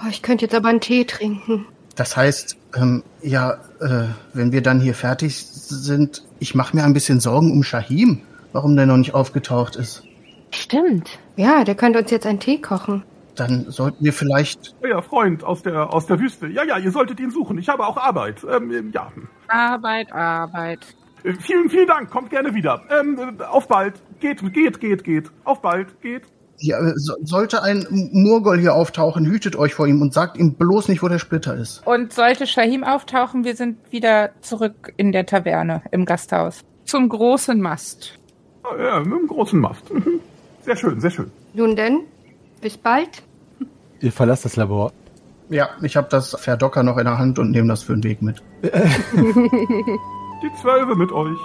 [0.04, 1.68] Oh, ich könnte jetzt aber einen Tee trinken.
[1.96, 6.94] Das heißt, ähm, ja, äh, wenn wir dann hier fertig sind, ich mache mir ein
[6.94, 10.04] bisschen Sorgen um Shahim, warum der noch nicht aufgetaucht ist.
[10.50, 11.20] Stimmt.
[11.38, 13.04] Ja, der könnte uns jetzt einen Tee kochen.
[13.36, 14.76] Dann sollten wir vielleicht.
[14.84, 16.48] Ja, Freund aus der, aus der Wüste.
[16.48, 17.60] Ja, ja, ihr solltet ihn suchen.
[17.60, 18.44] Ich habe auch Arbeit.
[18.52, 19.12] Ähm, ja.
[19.48, 20.80] Arbeit, Arbeit.
[21.24, 22.10] Vielen, vielen Dank.
[22.10, 22.82] Kommt gerne wieder.
[22.90, 23.96] Ähm, äh, auf bald.
[24.20, 25.32] Geht, geht, geht, geht.
[25.46, 26.02] Auf bald.
[26.02, 26.24] Geht.
[26.58, 30.54] Ja, äh, so, sollte ein Murgol hier auftauchen, hütet euch vor ihm und sagt ihm
[30.56, 31.86] bloß nicht, wo der Splitter ist.
[31.86, 36.62] Und sollte Shahim auftauchen, wir sind wieder zurück in der Taverne im Gasthaus.
[36.86, 38.20] Zum großen Mast.
[38.64, 39.94] Ah, Ja, mit einem großen Mast.
[39.94, 40.20] Mhm.
[40.62, 41.32] Sehr schön, sehr schön.
[41.54, 42.02] Nun denn,
[42.62, 43.24] bis bald.
[44.00, 44.92] Ihr verlasst das Labor.
[45.50, 48.22] Ja, ich habe das Verdocker noch in der Hand und nehme das für den Weg
[48.22, 48.42] mit.
[50.44, 51.40] Die Zwölfe mit euch.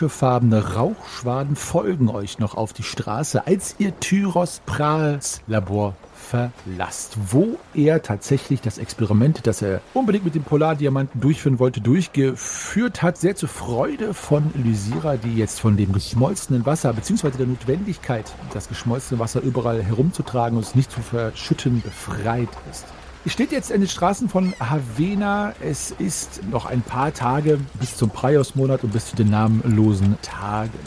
[0.00, 7.18] Paar aschefarbene Rauchschwaden folgen euch noch auf die Straße, als ihr Tyros Prahls Labor verlasst,
[7.30, 13.18] wo er tatsächlich das Experiment, das er unbedingt mit dem Polardiamanten durchführen wollte, durchgeführt hat.
[13.18, 17.30] Sehr zur Freude von Lysira, die jetzt von dem geschmolzenen Wasser bzw.
[17.36, 22.86] der Notwendigkeit, das geschmolzene Wasser überall herumzutragen und es nicht zu verschütten, befreit ist.
[23.22, 25.52] Ihr steht jetzt in den Straßen von Havena.
[25.60, 30.78] Es ist noch ein paar Tage bis zum Praios-Monat und bis zu den namenlosen Tagen.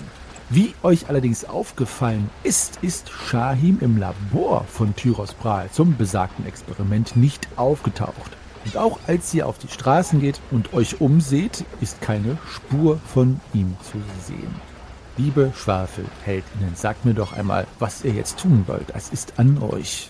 [0.49, 7.15] Wie euch allerdings aufgefallen ist, ist Shahim im Labor von Tyros Prahl zum besagten Experiment
[7.15, 8.31] nicht aufgetaucht.
[8.65, 13.41] Und auch als ihr auf die Straßen geht und euch umseht, ist keine Spur von
[13.53, 14.55] ihm zu sehen.
[15.17, 18.89] Liebe Schwafelheldinnen, sagt mir doch einmal, was ihr jetzt tun wollt.
[18.95, 20.09] Es ist an euch.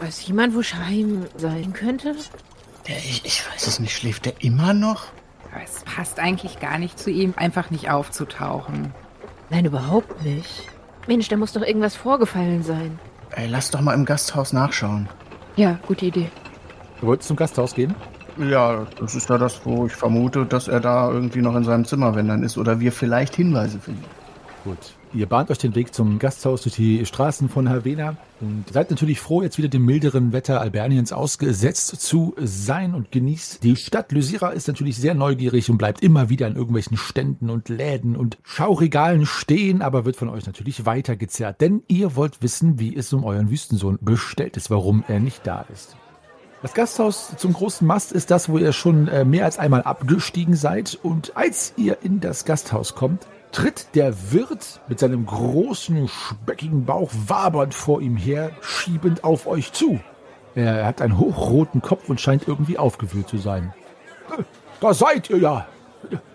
[0.00, 2.16] Weiß jemand, wo Scheim sein könnte?
[2.88, 5.04] Der, ich, ich weiß es nicht, schläft der immer noch?
[5.52, 8.94] Aber Es passt eigentlich gar nicht zu ihm, einfach nicht aufzutauchen.
[9.50, 10.68] Nein, überhaupt nicht.
[11.06, 12.98] Mensch, da muss doch irgendwas vorgefallen sein.
[13.32, 15.08] Ey, lass doch mal im Gasthaus nachschauen.
[15.56, 16.30] Ja, gute Idee.
[17.00, 17.94] Du wolltest zum Gasthaus gehen?
[18.38, 21.84] Ja, das ist ja das, wo ich vermute, dass er da irgendwie noch in seinem
[21.84, 24.04] Zimmer, wenn dann ist, oder wir vielleicht Hinweise finden.
[24.64, 24.94] Gut.
[25.12, 29.18] Ihr bahnt euch den Weg zum Gasthaus durch die Straßen von Havena und seid natürlich
[29.18, 33.64] froh, jetzt wieder dem milderen Wetter Alberniens ausgesetzt zu sein und genießt.
[33.64, 37.68] Die Stadt Lysira ist natürlich sehr neugierig und bleibt immer wieder an irgendwelchen Ständen und
[37.68, 42.94] Läden und Schauregalen stehen, aber wird von euch natürlich weitergezerrt, denn ihr wollt wissen, wie
[42.94, 45.96] es um euren Wüstensohn bestellt ist, warum er nicht da ist.
[46.62, 50.54] Das Gasthaus zum großen Mast ist das, wo ihr schon äh, mehr als einmal abgestiegen
[50.54, 50.98] seid.
[51.02, 57.10] Und als ihr in das Gasthaus kommt, tritt der Wirt mit seinem großen, speckigen Bauch
[57.26, 60.00] wabernd vor ihm her, schiebend auf euch zu.
[60.54, 63.72] Er hat einen hochroten Kopf und scheint irgendwie aufgewühlt zu sein.
[64.80, 65.66] Da seid ihr ja.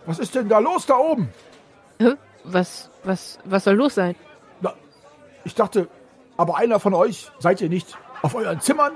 [0.05, 1.29] Was ist denn da los da oben?
[1.99, 2.13] Hä?
[2.43, 4.15] Was, was, was soll los sein?
[4.61, 4.73] Na,
[5.43, 5.87] ich dachte,
[6.37, 8.93] aber einer von euch seid ihr nicht auf euren Zimmern?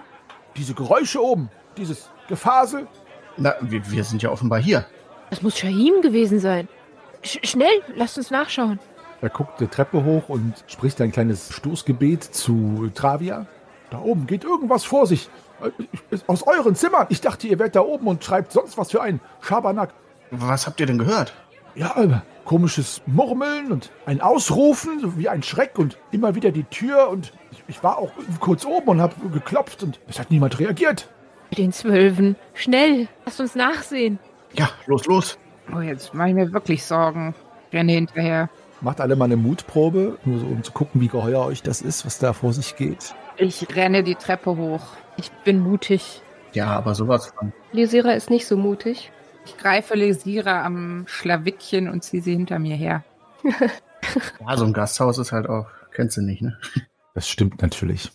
[0.56, 2.88] Diese Geräusche oben, dieses Gefasel.
[3.38, 4.86] Na, wir, wir sind ja offenbar hier.
[5.30, 6.68] Das muss Shahim gewesen sein.
[7.24, 8.80] Sch schnell, lasst uns nachschauen.
[9.22, 13.46] Er guckt die Treppe hoch und spricht ein kleines Stoßgebet zu Travia.
[13.90, 15.30] Da oben geht irgendwas vor sich.
[15.62, 17.08] Äh, Aus euren Zimmern.
[17.10, 19.94] Ich dachte, ihr wärt da oben und schreibt sonst was für einen Schabernack.
[20.32, 21.34] Was habt ihr denn gehört?
[21.76, 26.64] Ja, äh, komisches Murmeln und ein Ausrufen, so wie ein Schreck und immer wieder die
[26.64, 30.60] Tür und ich, ich war auch kurz oben und habe geklopft und es hat niemand
[30.60, 31.10] reagiert.
[31.50, 32.36] Mit den Zwölfen.
[32.54, 34.20] Schnell, lasst uns nachsehen.
[34.54, 35.38] Ja, los, los.
[35.76, 37.36] Oh, jetzt mache ich mir wirklich Sorgen.
[37.72, 38.50] Renne hinterher.
[38.82, 42.06] Macht alle mal eine Mutprobe, nur so um zu gucken, wie geheuer euch das ist,
[42.06, 43.14] was da vor sich geht.
[43.38, 44.82] Ich renne die Treppe hoch.
[45.18, 46.22] Ich bin mutig.
[46.54, 47.54] Ja, aber sowas von.
[47.72, 49.12] Lysira ist nicht so mutig.
[49.46, 53.04] Ich greife Lesira am Schlawittchen und ziehe sie hinter mir her.
[54.40, 56.58] Ja, so ein Gasthaus ist halt auch, kennst du nicht, ne?
[57.14, 58.12] Das stimmt natürlich.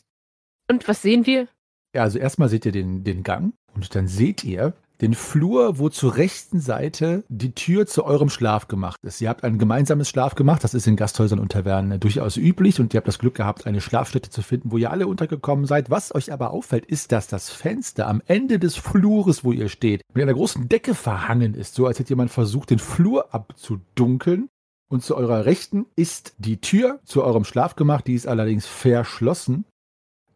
[0.69, 1.47] Und was sehen wir?
[1.95, 5.89] Ja, also erstmal seht ihr den, den Gang und dann seht ihr den Flur, wo
[5.89, 9.21] zur rechten Seite die Tür zu eurem Schlaf gemacht ist.
[9.21, 12.95] Ihr habt ein gemeinsames Schlaf gemacht, das ist in Gasthäusern und Tavernen durchaus üblich und
[12.95, 15.91] ihr habt das Glück gehabt, eine Schlafstätte zu finden, wo ihr alle untergekommen seid.
[15.91, 20.03] Was euch aber auffällt, ist, dass das Fenster am Ende des Flures, wo ihr steht,
[20.15, 24.49] mit einer großen Decke verhangen ist, so als hätte jemand versucht, den Flur abzudunkeln.
[24.89, 29.65] Und zu eurer Rechten ist die Tür zu eurem Schlafgemach, die ist allerdings verschlossen.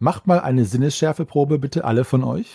[0.01, 2.55] Macht mal eine Sinnesschärfeprobe, bitte, alle von euch.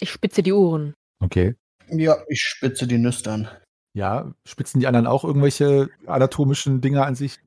[0.00, 0.94] Ich spitze die Ohren.
[1.20, 1.54] Okay.
[1.88, 3.48] Ja, ich spitze die Nüstern.
[3.94, 7.38] Ja, spitzen die anderen auch irgendwelche anatomischen Dinge an sich?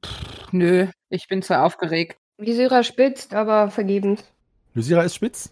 [0.51, 2.17] Nö, ich bin zu aufgeregt.
[2.37, 4.23] Lysira spitzt, aber vergebens.
[4.73, 5.51] Lysira ist spitz?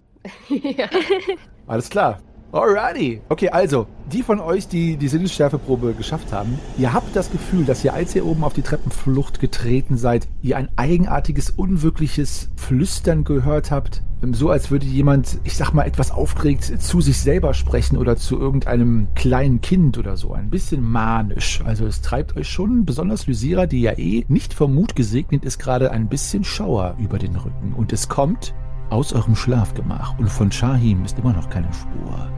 [0.49, 0.89] ja.
[1.67, 2.21] Alles klar.
[2.55, 3.19] Alrighty.
[3.27, 7.83] Okay, also, die von euch, die die Sinnesschärfeprobe geschafft haben, ihr habt das Gefühl, dass
[7.83, 13.71] ihr, als ihr oben auf die Treppenflucht getreten seid, ihr ein eigenartiges, unwirkliches Flüstern gehört
[13.71, 14.03] habt.
[14.31, 18.39] So als würde jemand, ich sag mal, etwas aufgeregt zu sich selber sprechen oder zu
[18.39, 20.31] irgendeinem kleinen Kind oder so.
[20.31, 21.61] Ein bisschen manisch.
[21.65, 25.59] Also es treibt euch schon, besonders Lysira, die ja eh nicht vom Mut gesegnet ist,
[25.59, 27.73] gerade ein bisschen Schauer über den Rücken.
[27.73, 28.55] Und es kommt
[28.89, 30.17] aus eurem Schlafgemach.
[30.17, 32.29] Und von Shahim ist immer noch keine Spur.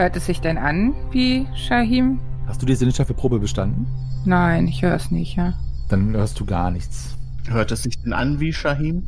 [0.00, 2.20] Hört es sich denn an wie Shahim?
[2.46, 3.86] Hast du die Sinnesschärfeprobe bestanden?
[4.24, 5.52] Nein, ich höre es nicht, ja.
[5.90, 7.18] Dann hörst du gar nichts.
[7.46, 9.04] Hört es sich denn an wie Shahim?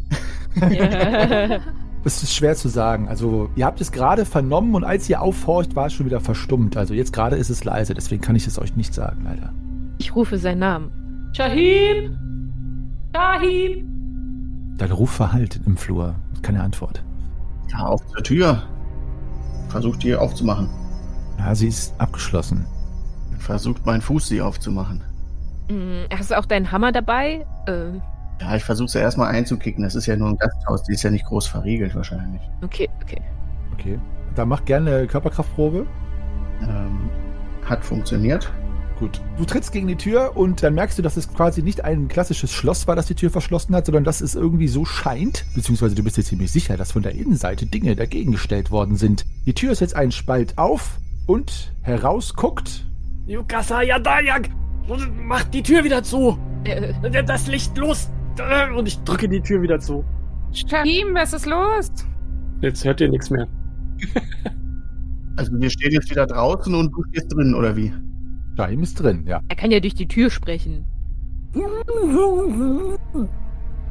[2.05, 3.09] Es ist schwer zu sagen.
[3.09, 6.77] Also, ihr habt es gerade vernommen und als ihr aufhorcht, war es schon wieder verstummt.
[6.77, 9.53] Also, jetzt gerade ist es leise, deswegen kann ich es euch nicht sagen, leider.
[9.99, 11.31] Ich rufe seinen Namen.
[11.33, 12.17] Shahim!
[13.15, 14.75] Shahim!
[14.77, 16.17] Dein Ruf verhallt im Flur.
[16.43, 17.03] Keine Antwort.
[17.71, 18.63] Ja, auf zur Tür.
[19.69, 20.69] Versucht die aufzumachen.
[21.39, 22.67] Ja, sie ist abgeschlossen.
[23.39, 25.03] Versucht mein Fuß sie aufzumachen.
[25.69, 27.47] Hm, Hast du auch deinen Hammer dabei?
[27.67, 27.99] Äh,
[28.41, 29.83] Ja, ich versuche sie erstmal einzukicken.
[29.85, 32.41] Das ist ja nur ein Gasthaus, die ist ja nicht groß verriegelt wahrscheinlich.
[32.63, 33.21] okay, okay.
[33.75, 33.99] Okay.
[34.35, 35.87] Dann mach gerne eine Körperkraftprobe.
[36.63, 37.11] Ähm,
[37.65, 38.51] hat funktioniert.
[38.99, 39.21] Gut.
[39.37, 42.53] Du trittst gegen die Tür und dann merkst du, dass es quasi nicht ein klassisches
[42.53, 46.05] Schloss war, das die Tür verschlossen hat, sondern dass es irgendwie so scheint, beziehungsweise du
[46.05, 49.25] bist dir ziemlich sicher, dass von der Innenseite Dinge dagegen gestellt worden sind.
[49.47, 52.85] Die Tür ist jetzt einen Spalt auf und heraus guckt.
[53.27, 54.49] Yukasa Yadayak!
[55.25, 56.39] Mach die Tür wieder zu!
[56.65, 56.93] Äh,
[57.25, 58.11] Das Licht los!
[58.77, 60.05] Und ich drücke die Tür wieder zu.
[60.53, 61.91] Shahim, was ist los?
[62.61, 63.47] Jetzt hört ihr nichts mehr.
[65.35, 67.91] Also wir stehen jetzt wieder draußen und du stehst drin, oder wie?
[68.55, 69.41] Shahim ist drin, ja.
[69.49, 70.85] er kann ja durch die Tür sprechen.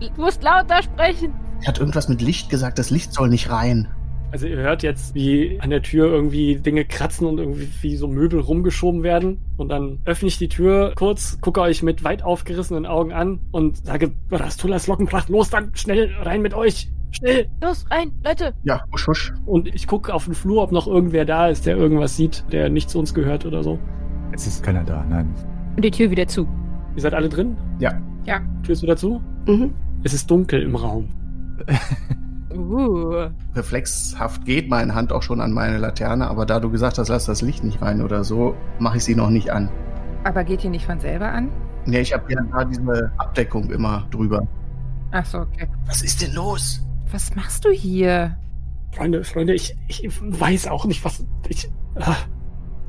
[0.02, 1.34] Du musst lauter sprechen.
[1.62, 3.88] Er hat irgendwas mit Licht gesagt, das Licht soll nicht rein.
[4.32, 8.08] Also ihr hört jetzt, wie an der Tür irgendwie Dinge kratzen und irgendwie wie so
[8.08, 9.40] Möbel rumgeschoben werden.
[9.58, 13.86] Und dann öffne ich die Tür kurz, gucke euch mit weit aufgerissenen Augen an und
[13.86, 16.90] sage, Rastulas Lockenpracht, los dann, schnell rein mit euch!
[17.12, 17.50] Schnell!
[17.62, 18.54] Los, rein, Leute.
[18.64, 19.34] Ja, husch, husch.
[19.46, 22.70] Und ich gucke auf den Flur, ob noch irgendwer da ist, der irgendwas sieht, der
[22.70, 23.80] nicht zu uns gehört oder so.
[24.32, 25.36] Es ist keiner da, nein.
[25.76, 26.48] Und die Tür wieder zu.
[26.96, 27.58] Ihr seid alle drin?
[27.80, 28.02] Ja.
[28.26, 28.40] Ja.
[28.64, 29.22] Tür ist wieder zu?
[29.46, 29.74] Mhm.
[30.04, 31.10] Es ist dunkel im Raum.
[32.56, 33.30] Uh.
[33.56, 37.26] Reflexhaft geht meine Hand auch schon an meine Laterne, aber da du gesagt hast, lass
[37.26, 39.70] das Licht nicht rein oder so, mache ich sie noch nicht an.
[40.24, 41.50] Aber geht die nicht von selber an?
[41.86, 44.48] Ja, ich habe ja da diese Abdeckung immer drüber.
[45.12, 45.68] Ach so, okay.
[45.88, 46.86] Was ist denn los?
[47.12, 48.38] Was machst du hier?
[48.94, 51.26] Freunde, Freunde, ich, ich weiß auch nicht, was.
[51.48, 52.16] Ich, ah,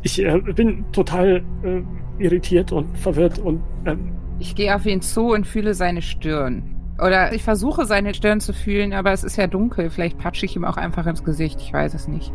[0.02, 1.82] ich äh, bin total äh,
[2.18, 6.71] irritiert und verwirrt und ähm, Ich gehe auf ihn zu und fühle seine Stirn.
[7.02, 9.90] Oder ich versuche seine Stirn zu fühlen, aber es ist ja dunkel.
[9.90, 11.60] Vielleicht patsche ich ihm auch einfach ins Gesicht.
[11.60, 12.32] Ich weiß es nicht.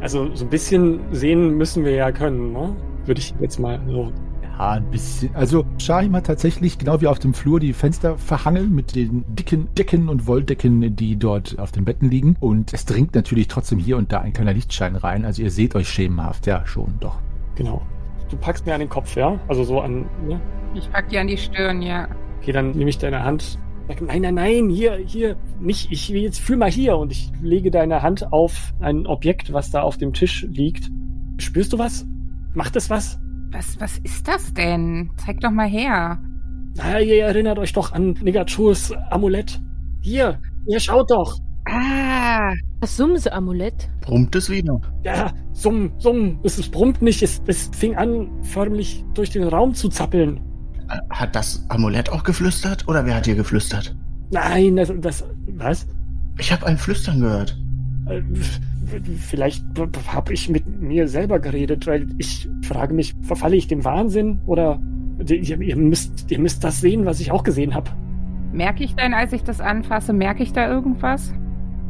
[0.00, 2.74] also so ein bisschen sehen müssen wir ja können, ne?
[3.06, 4.12] Würde ich jetzt mal so.
[4.58, 5.34] ein bisschen.
[5.34, 9.68] Also Shahim hat tatsächlich, genau wie auf dem Flur, die Fenster verhangen mit den dicken
[9.74, 12.36] Decken und Wolldecken, die dort auf den Betten liegen.
[12.40, 15.24] Und es dringt natürlich trotzdem hier und da ein kleiner Lichtschein rein.
[15.24, 17.18] Also ihr seht euch schemenhaft, ja, schon, doch.
[17.54, 17.82] Genau.
[18.30, 19.38] Du packst mir an den Kopf, ja?
[19.48, 20.40] Also so an, ne?
[20.74, 22.08] Ich pack dir an die Stirn, ja.
[22.40, 23.58] Okay, dann nehme ich deine Hand.
[24.00, 27.70] Nein, nein, nein, hier, hier, nicht, ich will jetzt fühl mal hier und ich lege
[27.70, 30.90] deine Hand auf ein Objekt, was da auf dem Tisch liegt.
[31.38, 32.06] Spürst du was?
[32.54, 33.18] Macht es was?
[33.50, 35.10] Was, was ist das denn?
[35.16, 36.18] Zeig doch mal her.
[36.76, 39.60] Na, ihr erinnert euch doch an Negachurs Amulett.
[40.00, 41.38] Hier, ihr schaut doch.
[41.66, 43.88] Ah, Das Sumse-Amulett.
[44.00, 44.80] Brummt es wieder?
[45.04, 46.40] Ja, summ, summ.
[46.42, 47.22] Es, es brummt nicht.
[47.22, 50.40] Es, es fing an, förmlich durch den Raum zu zappeln.
[51.10, 53.94] Hat das Amulett auch geflüstert oder wer hat hier geflüstert?
[54.30, 55.24] Nein, das, das
[55.56, 55.86] was?
[56.38, 57.58] Ich habe ein Flüstern gehört.
[58.08, 58.22] Äh,
[59.18, 59.64] Vielleicht
[60.08, 64.80] habe ich mit mir selber geredet, weil ich frage mich, verfalle ich dem Wahnsinn oder
[65.26, 67.90] ihr, ihr, müsst, ihr müsst das sehen, was ich auch gesehen habe.
[68.52, 71.32] merke ich denn, als ich das anfasse, merke ich da irgendwas?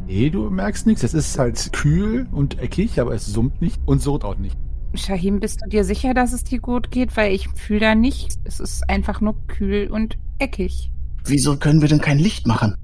[0.07, 1.03] Nee, du merkst nichts.
[1.03, 4.57] Es ist halt kühl und eckig, aber es summt nicht und surrt auch nicht.
[4.95, 7.17] Shahim, bist du dir sicher, dass es dir gut geht?
[7.17, 8.37] Weil ich fühle da nichts.
[8.43, 10.91] Es ist einfach nur kühl und eckig.
[11.25, 12.75] Wieso können wir denn kein Licht machen?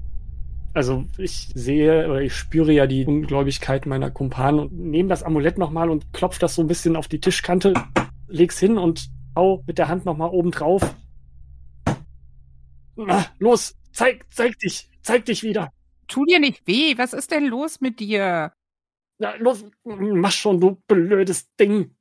[0.72, 5.58] Also ich sehe oder ich spüre ja die Ungläubigkeit meiner Kumpanen und nehme das Amulett
[5.58, 7.74] nochmal und klopf das so ein bisschen auf die Tischkante,
[8.28, 10.94] leg's hin und hau mit der Hand nochmal oben drauf.
[12.96, 15.72] Na, los, zeig, zeig dich, zeig dich wieder.
[16.06, 16.96] Tu dir nicht weh.
[16.98, 18.52] Was ist denn los mit dir?
[19.18, 21.94] Na, los, mach schon, du blödes Ding.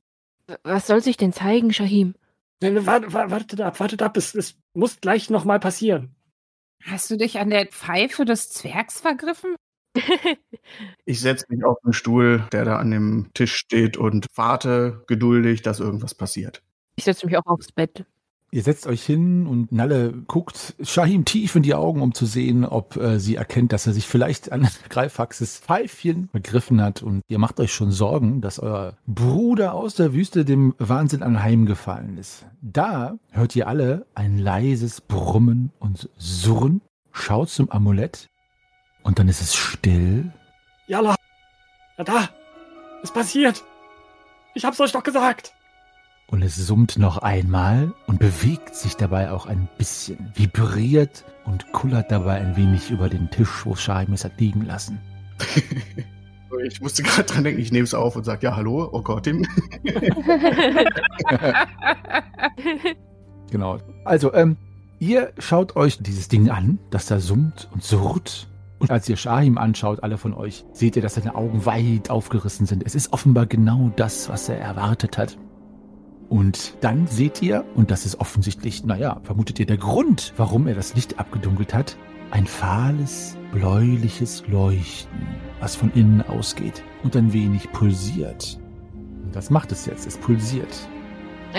[0.64, 2.16] Was soll sich denn zeigen, Shahim?
[2.62, 6.16] Nein, Warte, warte, wartet ab, wartet ab, es, es muss gleich nochmal passieren.
[6.84, 9.56] Hast du dich an der Pfeife des Zwergs vergriffen?
[11.04, 15.64] Ich setze mich auf den Stuhl, der da an dem Tisch steht und warte geduldig,
[15.64, 16.62] dass irgendwas passiert.
[16.96, 18.06] Ich setze mich auch aufs Bett.
[18.52, 22.66] Ihr setzt euch hin und Nalle guckt Shahim tief in die Augen, um zu sehen,
[22.66, 27.04] ob äh, sie erkennt, dass er sich vielleicht an Greifaxes Pfeifchen begriffen hat.
[27.04, 32.18] Und ihr macht euch schon Sorgen, dass euer Bruder aus der Wüste dem Wahnsinn anheimgefallen
[32.18, 32.46] ist.
[32.62, 36.82] Da hört ihr alle ein leises Brummen und Surren,
[37.12, 38.30] schaut zum Amulett
[39.04, 40.32] und dann ist es still.
[40.88, 41.16] Jalla,
[42.00, 42.30] ja da,
[43.04, 43.64] es passiert.
[44.56, 45.54] Ich hab's euch doch gesagt.
[46.32, 52.12] Und es summt noch einmal und bewegt sich dabei auch ein bisschen, vibriert und kullert
[52.12, 55.00] dabei ein wenig über den Tisch, wo Shahim es hat liegen lassen.
[56.68, 59.28] Ich musste gerade dran denken, ich nehme es auf und sage, ja, hallo, oh Gott,
[59.28, 59.46] dem.
[63.52, 63.78] Genau.
[64.04, 64.58] Also, ähm,
[65.00, 68.48] ihr schaut euch dieses Ding an, das da summt und surrt.
[68.80, 72.66] Und als ihr Shahim anschaut, alle von euch, seht ihr, dass seine Augen weit aufgerissen
[72.66, 72.84] sind.
[72.86, 75.38] Es ist offenbar genau das, was er erwartet hat.
[76.30, 80.76] Und dann seht ihr, und das ist offensichtlich, naja, vermutet ihr der Grund, warum er
[80.76, 81.98] das Licht abgedunkelt hat,
[82.32, 85.28] ein fahles, bläuliches Leuchten,
[85.60, 88.60] was von innen ausgeht und ein wenig pulsiert.
[89.24, 90.88] Und das macht es jetzt, es pulsiert.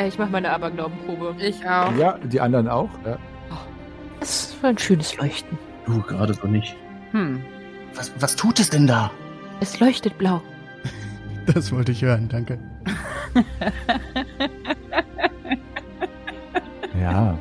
[0.07, 1.35] Ich mache meine Aberglaubenprobe.
[1.41, 1.93] Ich auch.
[1.97, 2.91] Ja, die anderen auch.
[3.05, 3.19] Ja.
[4.21, 5.59] Das war ein schönes Leuchten.
[5.87, 6.77] Du, gerade so nicht.
[7.11, 7.41] Hm.
[7.95, 9.11] Was, was tut es denn da?
[9.61, 10.41] Es leuchtet blau.
[11.47, 12.59] Das wollte ich hören, danke.
[17.01, 17.39] ja,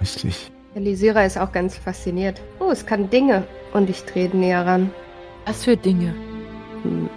[0.00, 0.50] richtig.
[0.74, 2.40] Elisira ist auch ganz fasziniert.
[2.60, 3.44] Oh, es kann Dinge.
[3.72, 4.90] Und ich trete näher ran.
[5.46, 6.14] Was für Dinge?
[6.82, 7.08] Hm.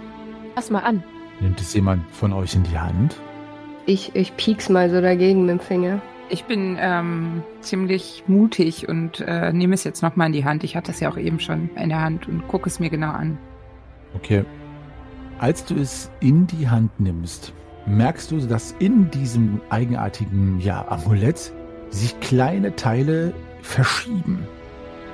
[0.54, 1.02] Fass mal an.
[1.40, 3.16] Nimmt es jemand von euch in die Hand?
[3.86, 6.00] Ich, ich pieks mal so dagegen mit dem Finger.
[6.28, 10.64] Ich bin ähm, ziemlich mutig und äh, nehme es jetzt nochmal in die Hand.
[10.64, 13.10] Ich hatte es ja auch eben schon in der Hand und gucke es mir genau
[13.10, 13.36] an.
[14.14, 14.44] Okay.
[15.38, 17.52] Als du es in die Hand nimmst,
[17.86, 21.52] merkst du, dass in diesem eigenartigen ja, Amulett
[21.90, 24.46] sich kleine Teile verschieben.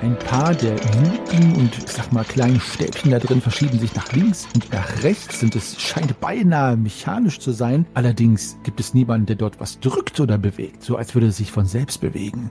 [0.02, 4.12] Ein paar der Luken und ich sag mal kleinen Stäbchen da drin verschieben sich nach
[4.12, 7.86] links und nach rechts und es scheint beinahe mechanisch zu sein.
[7.94, 11.50] Allerdings gibt es niemanden, der dort was drückt oder bewegt, so als würde es sich
[11.50, 12.50] von selbst bewegen.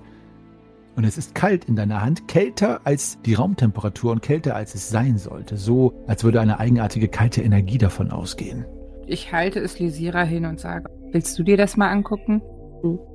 [0.95, 4.89] Und es ist kalt in deiner Hand, kälter als die Raumtemperatur und kälter als es
[4.89, 8.65] sein sollte, so als würde eine eigenartige kalte Energie davon ausgehen.
[9.05, 12.41] Ich halte es Lysira hin und sage, willst du dir das mal angucken?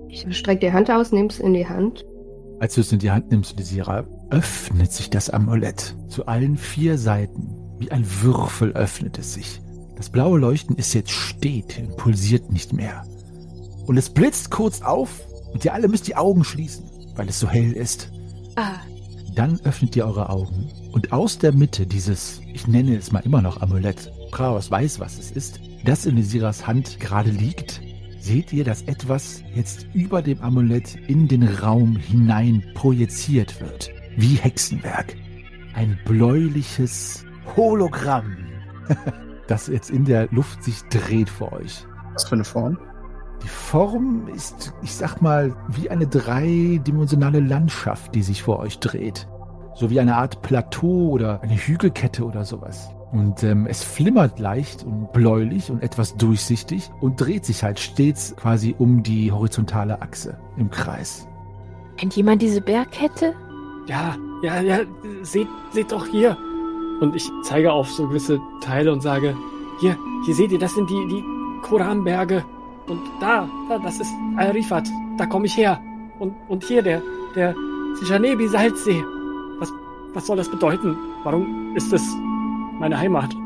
[0.09, 2.05] Ich strecke die Hand aus, nehm's in die Hand.
[2.59, 6.99] Als du es in die Hand nimmst, Lysira, öffnet sich das Amulett zu allen vier
[6.99, 7.57] Seiten.
[7.79, 9.61] Wie ein Würfel öffnet es sich.
[9.97, 13.05] Das blaue Leuchten ist jetzt steht und pulsiert nicht mehr.
[13.87, 15.21] Und es blitzt kurz auf
[15.53, 16.85] und ihr alle müsst die Augen schließen,
[17.17, 18.11] weil es so hell ist.
[18.57, 18.77] Ah,
[19.35, 23.43] Dann öffnet ihr eure Augen und aus der Mitte dieses, ich nenne es mal immer
[23.43, 27.81] noch Amulett, Kraus weiß, was es ist, das in Lysiras Hand gerade liegt,
[28.21, 33.91] seht ihr, dass etwas jetzt über dem Amulett in den Raum hinein projiziert wird.
[34.17, 35.17] Wie Hexenwerk.
[35.75, 37.25] Ein bläuliches
[37.57, 38.37] Hologramm,
[39.47, 41.87] das jetzt in der Luft sich dreht vor euch.
[42.13, 42.79] Was für eine Form?
[43.43, 49.29] Die Form ist, ich sag mal, wie eine dreidimensionale Landschaft, die sich vor euch dreht.
[49.75, 52.91] So wie eine Art Plateau oder eine Hügelkette oder sowas.
[53.13, 58.37] Und ähm, es flimmert leicht und bläulich und etwas durchsichtig und dreht sich halt stets
[58.37, 61.27] quasi um die horizontale Achse im Kreis.
[61.97, 63.35] Kennt jemand diese Bergkette?
[63.87, 64.79] Ja, ja, ja,
[65.23, 66.37] seht, seht doch hier.
[67.01, 69.37] Und ich zeige auf so gewisse Teile und sage,
[69.81, 71.25] hier, hier seht ihr, das sind die, die
[71.63, 72.45] Koranberge.
[72.87, 74.89] Und da, da, das ist Al-Rifat,
[75.19, 75.81] da komme ich her.
[76.19, 77.03] Und, und hier der,
[77.35, 77.55] der
[78.01, 79.03] Sijanebi Salzsee.
[79.59, 79.73] Was,
[80.15, 80.97] was soll das bedeuten?
[81.25, 82.03] Warum ist es
[82.81, 83.37] meine Heimat?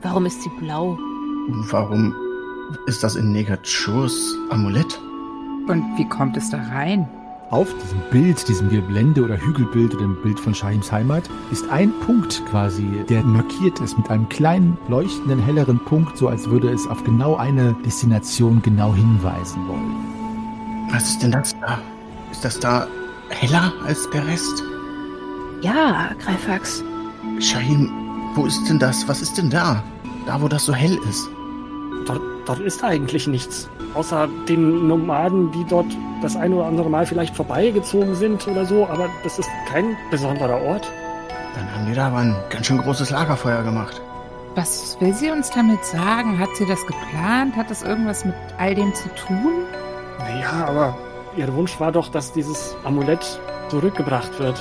[0.00, 0.98] Warum ist sie blau?
[1.70, 2.14] Warum
[2.86, 4.98] ist das in Negatschurs Amulett?
[5.68, 7.08] Und wie kommt es da rein?
[7.50, 11.92] Auf diesem Bild, diesem Gelände oder Hügelbild oder dem Bild von Shahims Heimat, ist ein
[12.00, 16.86] Punkt quasi, der markiert ist mit einem kleinen, leuchtenden, helleren Punkt, so als würde es
[16.86, 20.88] auf genau eine Destination genau hinweisen wollen.
[20.90, 21.78] Was ist denn das da?
[22.30, 22.86] Ist das da
[23.28, 24.64] heller als der Rest?
[25.60, 26.82] Ja, Greifax.
[27.38, 28.01] Shahim,
[28.34, 29.06] wo ist denn das?
[29.08, 29.82] Was ist denn da?
[30.26, 31.28] Da, wo das so hell ist.
[32.06, 33.68] Dort, dort ist eigentlich nichts.
[33.94, 35.86] Außer den Nomaden, die dort
[36.22, 40.60] das ein oder andere Mal vielleicht vorbeigezogen sind oder so, aber das ist kein besonderer
[40.62, 40.90] Ort.
[41.54, 44.00] Dann haben die da aber ein ganz schön großes Lagerfeuer gemacht.
[44.54, 46.38] Was will sie uns damit sagen?
[46.38, 47.56] Hat sie das geplant?
[47.56, 49.64] Hat das irgendwas mit all dem zu tun?
[50.18, 50.96] Naja, aber
[51.36, 54.58] ihr Wunsch war doch, dass dieses Amulett zurückgebracht wird.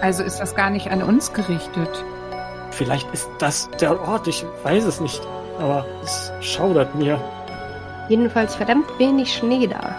[0.00, 2.04] Also ist das gar nicht an uns gerichtet.
[2.74, 5.22] Vielleicht ist das der Ort, ich weiß es nicht.
[5.58, 7.20] Aber es schaudert mir.
[8.08, 9.94] Jedenfalls verdammt wenig Schnee da.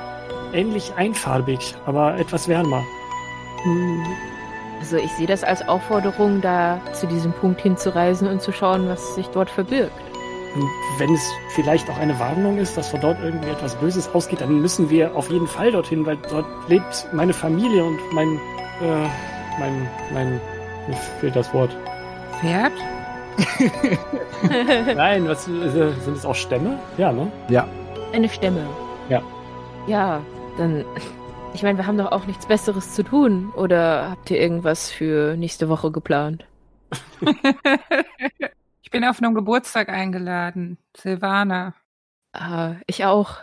[0.54, 2.84] Ähnlich einfarbig, aber etwas wärmer.
[3.64, 4.06] Hm.
[4.80, 9.16] Also ich sehe das als Aufforderung, da zu diesem Punkt hinzureisen und zu schauen, was
[9.16, 9.94] sich dort verbirgt.
[10.56, 10.70] Und
[11.00, 14.62] wenn es vielleicht auch eine Warnung ist, dass von dort irgendwie etwas Böses ausgeht, dann
[14.62, 18.40] müssen wir auf jeden Fall dorthin, weil dort lebt meine Familie und mein,
[18.82, 19.08] äh,
[19.60, 20.42] mein, mein,
[20.88, 21.76] mir fehlt das Wort.
[22.40, 22.74] Pferd?
[24.96, 26.80] Nein, was äh, sind es auch Stämme?
[26.98, 27.32] Ja, ne?
[27.50, 27.68] Ja,
[28.14, 28.66] Eine Stämme.
[29.10, 29.22] Ja.
[29.88, 30.22] Ja,
[30.58, 30.86] dann.
[31.54, 33.52] Ich meine, wir haben doch auch nichts Besseres zu tun.
[33.56, 36.46] Oder habt ihr irgendwas für nächste Woche geplant?
[38.82, 40.78] ich bin auf einem Geburtstag eingeladen.
[40.98, 41.74] Silvana.
[42.34, 43.38] Ah, ich auch.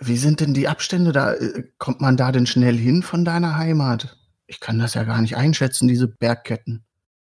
[0.00, 1.34] Wie sind denn die Abstände da?
[1.34, 4.16] Äh, Kommt man da denn schnell hin von deiner Heimat?
[4.46, 6.84] Ich kann das ja gar nicht einschätzen, diese Bergketten.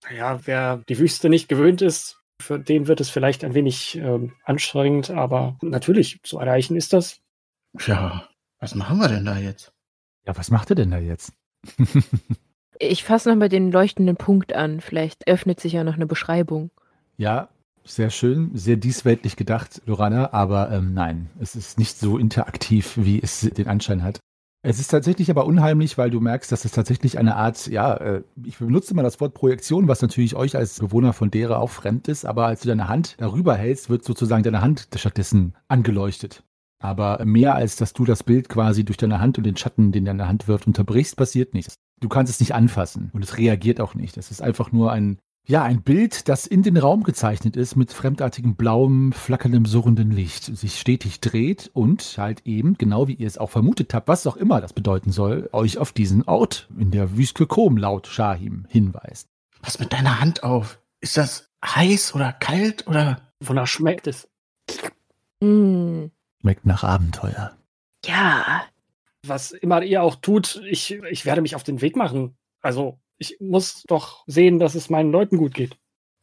[0.03, 4.33] Naja, wer die Wüste nicht gewöhnt ist, für den wird es vielleicht ein wenig ähm,
[4.43, 7.21] anstrengend, aber natürlich, zu erreichen ist das.
[7.85, 8.27] Ja,
[8.59, 9.73] was machen wir denn da jetzt?
[10.25, 11.33] ja, was macht ihr denn da jetzt?
[12.83, 14.81] Ich fasse nochmal den leuchtenden Punkt an.
[14.81, 16.71] Vielleicht öffnet sich ja noch eine Beschreibung.
[17.15, 17.49] Ja,
[17.83, 23.21] sehr schön, sehr diesweltlich gedacht, Lorana, aber ähm, nein, es ist nicht so interaktiv, wie
[23.21, 24.19] es den Anschein hat.
[24.64, 28.24] Es ist tatsächlich aber unheimlich, weil du merkst, dass es tatsächlich eine Art, ja, äh,
[28.43, 32.07] ich benutze mal das Wort Projektion, was natürlich euch als Bewohner von Dera auch fremd
[32.07, 36.43] ist, aber als du deine Hand darüber hältst, wird sozusagen deine Hand stattdessen angeleuchtet.
[36.80, 40.05] Aber mehr als dass du das Bild quasi durch deine Hand und den Schatten, den
[40.05, 41.76] deine Hand wirft, unterbrichst, passiert nichts.
[41.99, 44.18] Du kannst es nicht anfassen und es reagiert auch nicht.
[44.18, 45.18] Es ist einfach nur ein,
[45.51, 50.45] ja, ein Bild, das in den Raum gezeichnet ist mit fremdartigem blauem, flackerndem, surrendem Licht,
[50.45, 54.37] sich stetig dreht und halt eben, genau wie ihr es auch vermutet habt, was auch
[54.37, 59.27] immer das bedeuten soll, euch auf diesen Ort in der Wüste Kom laut Shahim hinweist.
[59.61, 60.79] Was mit deiner Hand auf?
[61.01, 63.21] Ist das heiß oder kalt oder?
[63.41, 64.29] Wonach schmeckt es?
[65.43, 66.11] Hm.
[66.39, 67.57] Schmeckt nach Abenteuer.
[68.05, 68.63] Ja.
[69.27, 72.37] Was immer ihr auch tut, ich, ich werde mich auf den Weg machen.
[72.61, 75.78] Also, ich muss doch sehen, dass es meinen Leuten gut geht.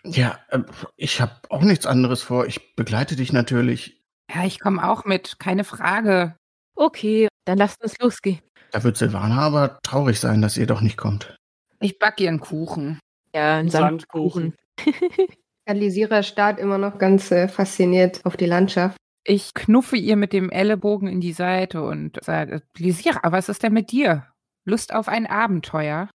[0.04, 0.60] Ja, äh,
[0.96, 2.46] ich habe auch nichts anderes vor.
[2.46, 4.02] Ich begleite dich natürlich.
[4.34, 6.36] Ja, ich komme auch mit, keine Frage.
[6.74, 8.40] Okay, dann lasst uns losgehen.
[8.72, 11.36] Da wird Silvana aber traurig sein, dass ihr doch nicht kommt.
[11.80, 12.98] Ich backe ihren Kuchen.
[13.32, 14.54] Ja, ein Sandkuchen.
[14.76, 15.28] Sandkuchen.
[15.66, 18.96] Alisira starrt immer noch ganz äh, fasziniert auf die Landschaft.
[19.24, 23.72] Ich knuffe ihr mit dem Ellenbogen in die Seite und sage, Lisira, was ist denn
[23.72, 24.26] mit dir?
[24.64, 26.08] Lust auf ein Abenteuer?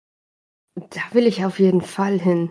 [0.74, 2.50] Da will ich auf jeden Fall hin.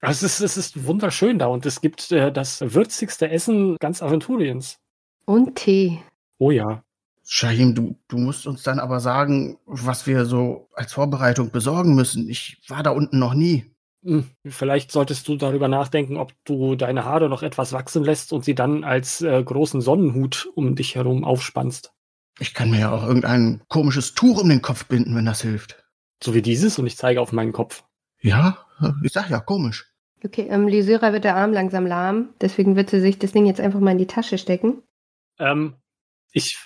[0.00, 4.78] Es ist, es ist wunderschön da und es gibt äh, das würzigste Essen ganz Aventuriens.
[5.24, 6.02] Und Tee.
[6.38, 6.82] Oh ja.
[7.24, 12.28] Shahim, du, du musst uns dann aber sagen, was wir so als Vorbereitung besorgen müssen.
[12.30, 13.66] Ich war da unten noch nie.
[14.04, 18.44] Hm, Vielleicht solltest du darüber nachdenken, ob du deine Haare noch etwas wachsen lässt und
[18.44, 21.92] sie dann als äh, großen Sonnenhut um dich herum aufspannst.
[22.38, 25.84] Ich kann mir ja auch irgendein komisches Tuch um den Kopf binden, wenn das hilft.
[26.22, 27.84] So wie dieses und ich zeige auf meinen Kopf.
[28.20, 28.58] Ja,
[29.02, 29.92] ich sag ja, komisch.
[30.24, 33.60] Okay, ähm, Lysira wird der Arm langsam lahm, deswegen wird sie sich das Ding jetzt
[33.60, 34.82] einfach mal in die Tasche stecken.
[35.38, 35.76] Ähm,
[36.32, 36.58] ich,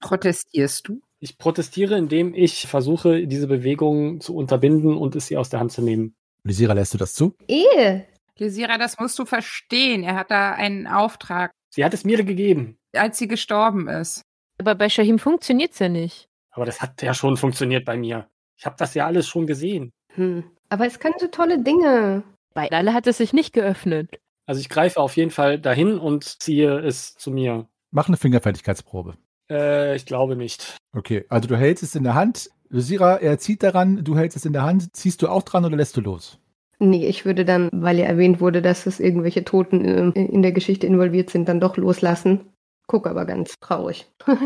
[0.00, 1.00] Protestierst du?
[1.20, 5.70] ich protestiere, indem ich versuche, diese Bewegung zu unterbinden und es ihr aus der Hand
[5.72, 6.14] zu nehmen.
[6.42, 7.36] Lysira, lässt du das zu?
[7.46, 8.06] Ehe!
[8.38, 10.02] Lysira, das musst du verstehen.
[10.02, 12.78] Er hat da einen Auftrag, Sie hat es mir gegeben.
[12.96, 14.22] als sie gestorben ist.
[14.58, 16.26] Aber bei Shahim funktioniert's ja nicht.
[16.50, 18.28] Aber das hat ja schon funktioniert bei mir.
[18.60, 19.90] Ich habe das ja alles schon gesehen.
[20.16, 20.44] Hm.
[20.68, 22.22] Aber es kann so tolle Dinge.
[22.52, 24.20] Bei Lale hat es sich nicht geöffnet.
[24.44, 27.66] Also ich greife auf jeden Fall dahin und ziehe es zu mir.
[27.90, 29.14] Mach eine Fingerfertigkeitsprobe.
[29.48, 30.76] Äh, ich glaube nicht.
[30.94, 32.50] Okay, also du hältst es in der Hand.
[32.68, 34.94] Lysira, er zieht daran, du hältst es in der Hand.
[34.94, 36.38] Ziehst du auch dran oder lässt du los?
[36.78, 40.52] Nee, ich würde dann, weil ja erwähnt wurde, dass es irgendwelche Toten ähm, in der
[40.52, 42.52] Geschichte involviert sind, dann doch loslassen.
[42.86, 44.06] Guck aber ganz traurig.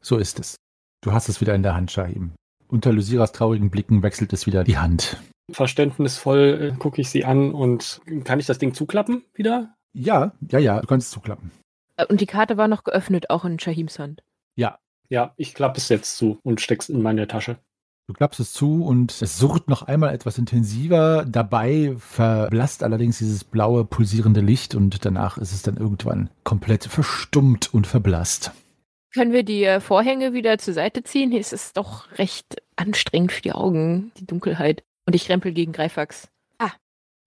[0.00, 0.56] So ist es.
[1.00, 2.34] Du hast es wieder in der Hand, Shahim.
[2.68, 5.16] Unter Lysiras traurigen Blicken wechselt es wieder die Hand.
[5.52, 9.74] Verständnisvoll äh, gucke ich sie an und kann ich das Ding zuklappen wieder?
[9.92, 11.50] Ja, ja, ja, du kannst es zuklappen.
[11.96, 14.22] Äh, Und die Karte war noch geöffnet, auch in Shahims Hand.
[14.56, 14.78] Ja,
[15.10, 17.58] Ja, ich klappe es jetzt zu und steck's in meine Tasche.
[18.06, 21.24] du klappst es zu und es surrt noch einmal etwas intensiver.
[21.26, 27.72] Dabei verblasst allerdings dieses blaue, pulsierende Licht und danach ist es dann irgendwann komplett verstummt
[27.72, 28.52] und verblasst.
[29.14, 31.30] Können wir die äh, Vorhänge wieder zur Seite ziehen?
[31.30, 34.82] Hier ist es doch recht anstrengend für die Augen, die Dunkelheit.
[35.06, 36.28] Und ich rempel gegen Greifax.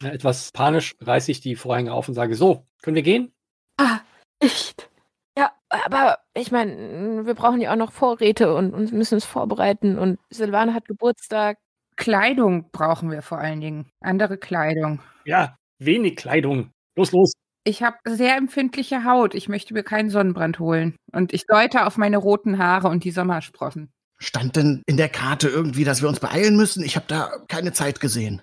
[0.04, 3.34] Ja, etwas panisch reiße ich die Vorhänge auf und sage, so, können wir gehen?
[3.78, 4.00] Ah,
[4.40, 4.90] echt?
[5.38, 9.98] Ja, aber ich meine, wir brauchen ja auch noch Vorräte und, und müssen es vorbereiten.
[9.98, 11.58] Und Silvana hat Geburtstag.
[11.96, 13.90] Kleidung brauchen wir vor allen Dingen.
[14.02, 15.02] Andere Kleidung.
[15.26, 16.72] Ja, wenig Kleidung.
[16.96, 17.32] Los, los.
[17.68, 19.36] Ich habe sehr empfindliche Haut.
[19.36, 20.96] Ich möchte mir keinen Sonnenbrand holen.
[21.12, 23.92] Und ich deute auf meine roten Haare und die Sommersprossen.
[24.18, 26.82] Stand denn in der Karte irgendwie, dass wir uns beeilen müssen?
[26.82, 28.42] Ich habe da keine Zeit gesehen.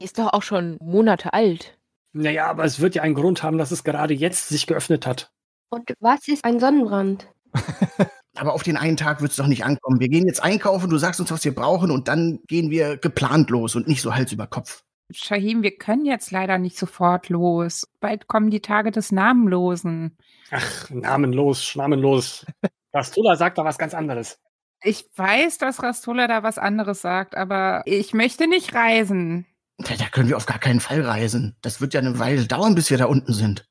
[0.00, 1.78] Ist doch auch schon Monate alt.
[2.14, 5.30] Naja, aber es wird ja einen Grund haben, dass es gerade jetzt sich geöffnet hat.
[5.70, 7.28] Und was ist ein Sonnenbrand?
[8.36, 10.00] Aber auf den einen Tag wird es doch nicht ankommen.
[10.00, 13.48] Wir gehen jetzt einkaufen, du sagst uns, was wir brauchen und dann gehen wir geplant
[13.50, 14.82] los und nicht so Hals über Kopf.
[15.10, 17.86] Shahim, wir können jetzt leider nicht sofort los.
[18.00, 20.16] Bald kommen die Tage des Namenlosen.
[20.50, 22.46] Ach, namenlos, schnamenlos.
[22.92, 24.38] Rastula sagt da was ganz anderes.
[24.82, 29.46] Ich weiß, dass Rastola da was anderes sagt, aber ich möchte nicht reisen.
[29.78, 31.56] Da, da können wir auf gar keinen Fall reisen.
[31.62, 33.66] Das wird ja eine Weile dauern, bis wir da unten sind.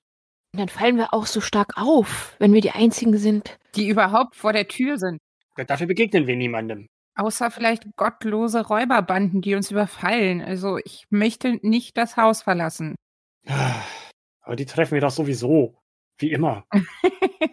[0.54, 3.58] Und dann fallen wir auch so stark auf, wenn wir die Einzigen sind.
[3.76, 5.20] Die überhaupt vor der Tür sind.
[5.56, 6.88] Dafür begegnen wir niemandem.
[7.16, 10.42] Außer vielleicht gottlose Räuberbanden, die uns überfallen.
[10.42, 12.96] Also ich möchte nicht das Haus verlassen.
[14.42, 15.76] Aber die treffen wir doch sowieso.
[16.18, 16.66] Wie immer.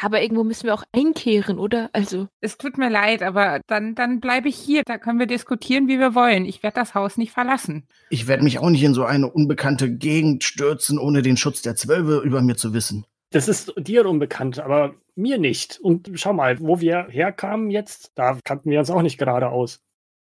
[0.00, 1.90] Aber irgendwo müssen wir auch einkehren, oder?
[1.92, 4.82] Also, Es tut mir leid, aber dann, dann bleibe ich hier.
[4.84, 6.44] Da können wir diskutieren, wie wir wollen.
[6.44, 7.86] Ich werde das Haus nicht verlassen.
[8.08, 11.74] Ich werde mich auch nicht in so eine unbekannte Gegend stürzen, ohne den Schutz der
[11.74, 13.06] Zwölfe über mir zu wissen.
[13.30, 15.78] Das ist dir unbekannt, aber mir nicht.
[15.80, 19.82] Und schau mal, wo wir herkamen jetzt, da kannten wir uns auch nicht gerade aus.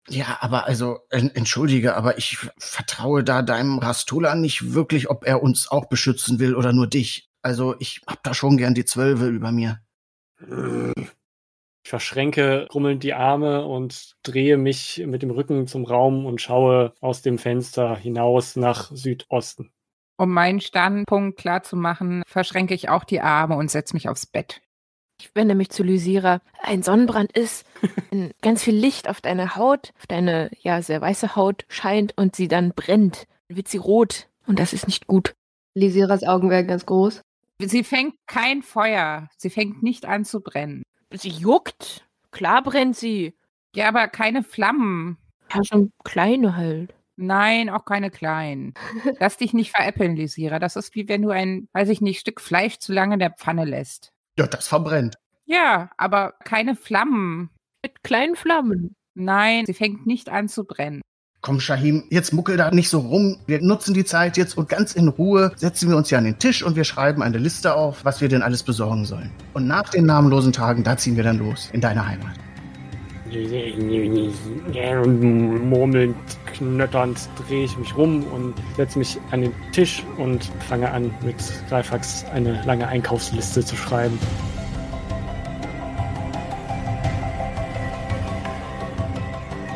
[0.08, 5.42] Ja, aber also, en- entschuldige, aber ich vertraue da deinem Rastola nicht wirklich, ob er
[5.42, 7.28] uns auch beschützen will oder nur dich.
[7.42, 9.80] Also, ich hab da schon gern die Zwölfe über mir.
[11.82, 16.94] Ich verschränke rummelnd die Arme und drehe mich mit dem Rücken zum Raum und schaue
[17.00, 19.70] aus dem Fenster hinaus nach Südosten.
[20.20, 24.26] Um meinen Standpunkt klar zu machen, verschränke ich auch die Arme und setze mich aufs
[24.26, 24.60] Bett.
[25.18, 26.42] ich wende mich zu Lysira.
[26.60, 27.64] Ein Sonnenbrand ist,
[28.10, 32.36] wenn ganz viel Licht auf deine Haut, auf deine, ja, sehr weiße Haut scheint und
[32.36, 33.28] sie dann brennt.
[33.48, 34.28] Dann wird sie rot.
[34.46, 35.32] Und das ist nicht gut.
[35.74, 37.22] Lysiras Augen werden ganz groß.
[37.58, 39.30] Sie fängt kein Feuer.
[39.38, 40.82] Sie fängt nicht an zu brennen.
[41.14, 42.06] Sie juckt.
[42.30, 43.38] Klar brennt sie.
[43.74, 45.16] Ja, aber keine Flammen.
[45.50, 46.94] Ja, schon kleine halt.
[47.20, 48.72] Nein, auch keine kleinen.
[49.18, 50.58] Lass dich nicht veräppeln, Lysira.
[50.58, 53.30] Das ist wie wenn du ein, weiß ich nicht, Stück Fleisch zu lange in der
[53.30, 54.10] Pfanne lässt.
[54.38, 55.16] Ja, das verbrennt.
[55.44, 57.50] Ja, aber keine Flammen.
[57.82, 58.94] Mit kleinen Flammen.
[59.14, 61.02] Nein, sie fängt nicht an zu brennen.
[61.42, 63.38] Komm, Shahim, jetzt muckel da nicht so rum.
[63.46, 66.38] Wir nutzen die Zeit jetzt und ganz in Ruhe setzen wir uns hier an den
[66.38, 69.30] Tisch und wir schreiben eine Liste auf, was wir denn alles besorgen sollen.
[69.52, 72.36] Und nach den namenlosen Tagen, da ziehen wir dann los, in deine Heimat.
[75.68, 76.16] Murmelnd,
[76.52, 81.36] knötternd drehe ich mich rum und setze mich an den Tisch und fange an, mit
[81.68, 84.18] Greifax eine lange Einkaufsliste zu schreiben.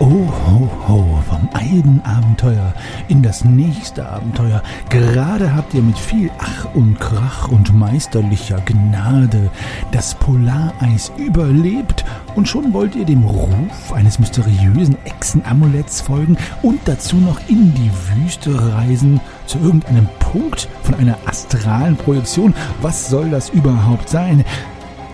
[0.00, 2.74] Oh, ho, ho, vom einen Abenteuer
[3.06, 4.60] in das nächste Abenteuer.
[4.88, 9.50] Gerade habt ihr mit viel Ach und Krach und meisterlicher Gnade
[9.92, 17.16] das Polareis überlebt und schon wollt ihr dem Ruf eines mysteriösen Echsenamuletts folgen und dazu
[17.16, 22.52] noch in die Wüste reisen, zu irgendeinem Punkt von einer astralen Projektion.
[22.82, 24.44] Was soll das überhaupt sein?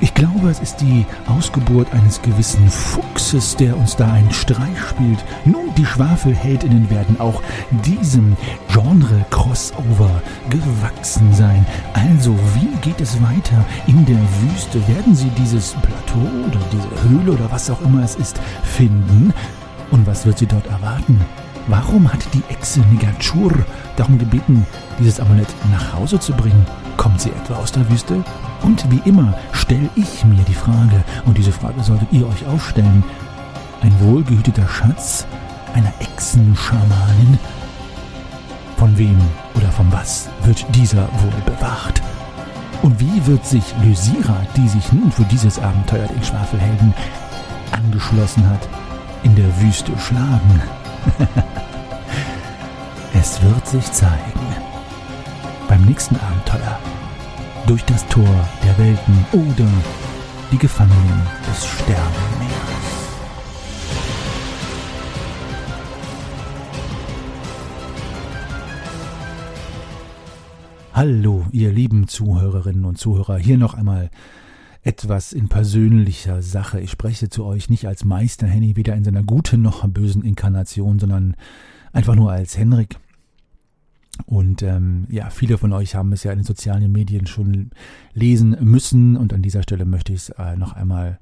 [0.02, 5.22] Ich glaube, es ist die Ausgeburt eines gewissen Fuchses, der uns da einen Streich spielt.
[5.44, 7.42] Nun, die Schwafelheldinnen werden auch
[7.84, 8.34] diesem
[8.72, 11.66] Genre-Crossover gewachsen sein.
[11.92, 14.86] Also, wie geht es weiter in der Wüste?
[14.88, 19.34] Werden sie dieses Plateau oder diese Höhle oder was auch immer es ist finden?
[19.90, 21.20] Und was wird sie dort erwarten?
[21.66, 23.52] Warum hat die Echse Nigachur
[23.96, 24.66] darum gebeten,
[24.98, 26.64] dieses Amulett nach Hause zu bringen?
[27.00, 28.22] Kommt sie etwa aus der Wüste?
[28.60, 32.60] Und wie immer stelle ich mir die Frage, und diese Frage solltet ihr euch auch
[32.60, 33.02] stellen,
[33.80, 35.24] ein wohlgehüteter Schatz
[35.72, 37.38] einer Echsenschamanin?
[38.76, 39.16] Von wem
[39.54, 42.02] oder von was wird dieser wohl bewacht?
[42.82, 46.92] Und wie wird sich Lysira, die sich nun für dieses Abenteuer den Schwafelhelden
[47.72, 48.68] angeschlossen hat,
[49.22, 50.62] in der Wüste schlagen?
[53.14, 54.49] es wird sich zeigen.
[55.70, 56.80] Beim nächsten Abenteuer
[57.68, 58.26] durch das Tor
[58.64, 59.70] der Welten oder
[60.50, 62.10] die Gefangenen des Sternenmeers.
[70.92, 74.10] Hallo, ihr lieben Zuhörerinnen und Zuhörer, hier noch einmal
[74.82, 76.80] etwas in persönlicher Sache.
[76.80, 80.98] Ich spreche zu euch nicht als Meister Henny, weder in seiner guten noch bösen Inkarnation,
[80.98, 81.36] sondern
[81.92, 82.98] einfach nur als Henrik.
[84.26, 87.70] Und ähm, ja, viele von euch haben es ja in den sozialen Medien schon
[88.14, 89.16] lesen müssen.
[89.16, 91.18] Und an dieser Stelle möchte ich es äh, noch einmal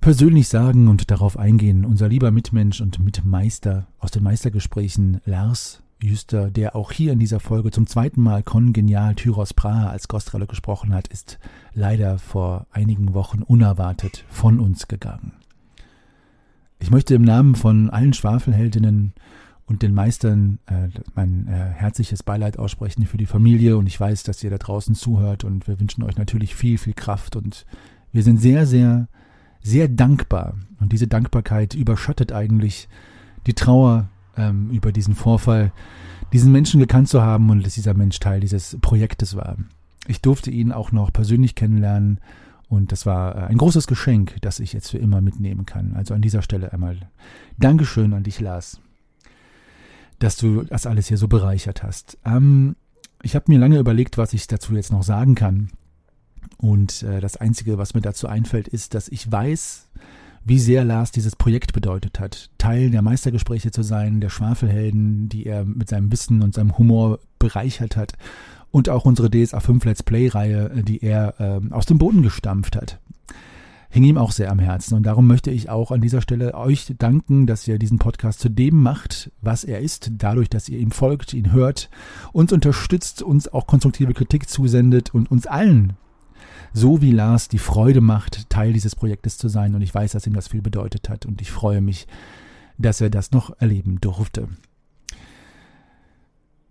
[0.00, 1.84] persönlich sagen und darauf eingehen.
[1.84, 7.40] Unser lieber Mitmensch und Mitmeister aus den Meistergesprächen, Lars Jüster, der auch hier in dieser
[7.40, 11.38] Folge zum zweiten Mal kongenial Tyros Praha als Gostrolle gesprochen hat, ist
[11.72, 15.32] leider vor einigen Wochen unerwartet von uns gegangen.
[16.78, 19.14] Ich möchte im Namen von allen Schwafelheldinnen
[19.66, 23.76] und den Meistern äh, mein äh, herzliches Beileid aussprechen für die Familie.
[23.76, 25.44] Und ich weiß, dass ihr da draußen zuhört.
[25.44, 27.34] Und wir wünschen euch natürlich viel, viel Kraft.
[27.34, 27.64] Und
[28.12, 29.08] wir sind sehr, sehr,
[29.62, 30.54] sehr dankbar.
[30.80, 32.88] Und diese Dankbarkeit überschattet eigentlich
[33.46, 35.72] die Trauer ähm, über diesen Vorfall,
[36.32, 39.56] diesen Menschen gekannt zu haben und dass dieser Mensch Teil dieses Projektes war.
[40.06, 42.20] Ich durfte ihn auch noch persönlich kennenlernen.
[42.68, 45.94] Und das war äh, ein großes Geschenk, das ich jetzt für immer mitnehmen kann.
[45.94, 46.98] Also an dieser Stelle einmal
[47.56, 48.80] Dankeschön an dich, Lars
[50.24, 52.16] dass du das alles hier so bereichert hast.
[52.24, 52.76] Ähm,
[53.22, 55.70] ich habe mir lange überlegt, was ich dazu jetzt noch sagen kann.
[56.56, 59.88] Und äh, das Einzige, was mir dazu einfällt, ist, dass ich weiß,
[60.44, 62.50] wie sehr Lars dieses Projekt bedeutet hat.
[62.56, 67.18] Teil der Meistergespräche zu sein, der Schwafelhelden, die er mit seinem Wissen und seinem Humor
[67.38, 68.14] bereichert hat.
[68.70, 72.98] Und auch unsere DSA 5 Let's Play-Reihe, die er äh, aus dem Boden gestampft hat
[73.94, 74.94] hing ihm auch sehr am Herzen.
[74.94, 78.48] Und darum möchte ich auch an dieser Stelle euch danken, dass ihr diesen Podcast zu
[78.48, 81.90] dem macht, was er ist, dadurch, dass ihr ihm folgt, ihn hört,
[82.32, 85.92] uns unterstützt, uns auch konstruktive Kritik zusendet und uns allen,
[86.72, 89.76] so wie Lars, die Freude macht, Teil dieses Projektes zu sein.
[89.76, 91.24] Und ich weiß, dass ihm das viel bedeutet hat.
[91.24, 92.08] Und ich freue mich,
[92.78, 94.48] dass er das noch erleben durfte.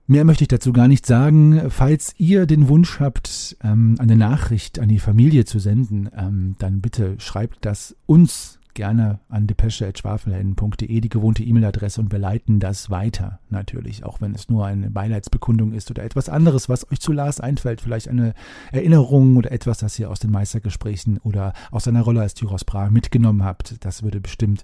[0.05, 1.69] Mehr möchte ich dazu gar nicht sagen.
[1.69, 6.81] Falls ihr den Wunsch habt, ähm, eine Nachricht an die Familie zu senden, ähm, dann
[6.81, 13.39] bitte schreibt das uns gerne an depesche.schwafelhelden.de, die gewohnte E-Mail-Adresse und wir leiten das weiter,
[13.49, 17.39] natürlich, auch wenn es nur eine Beileidsbekundung ist oder etwas anderes, was euch zu Lars
[17.39, 18.33] einfällt, vielleicht eine
[18.71, 22.89] Erinnerung oder etwas, das ihr aus den Meistergesprächen oder aus seiner Rolle als Tyros Bra
[22.89, 23.85] mitgenommen habt.
[23.85, 24.63] Das würde bestimmt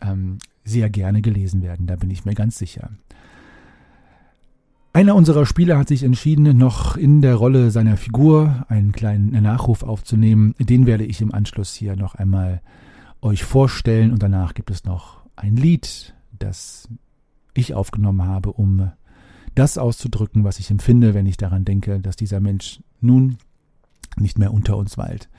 [0.00, 2.90] ähm, sehr gerne gelesen werden, da bin ich mir ganz sicher.
[4.94, 9.82] Einer unserer Spieler hat sich entschieden, noch in der Rolle seiner Figur einen kleinen Nachruf
[9.82, 10.54] aufzunehmen.
[10.58, 12.60] Den werde ich im Anschluss hier noch einmal
[13.22, 16.90] euch vorstellen und danach gibt es noch ein Lied, das
[17.54, 18.92] ich aufgenommen habe, um
[19.54, 23.38] das auszudrücken, was ich empfinde, wenn ich daran denke, dass dieser Mensch nun
[24.16, 25.30] nicht mehr unter uns weilt.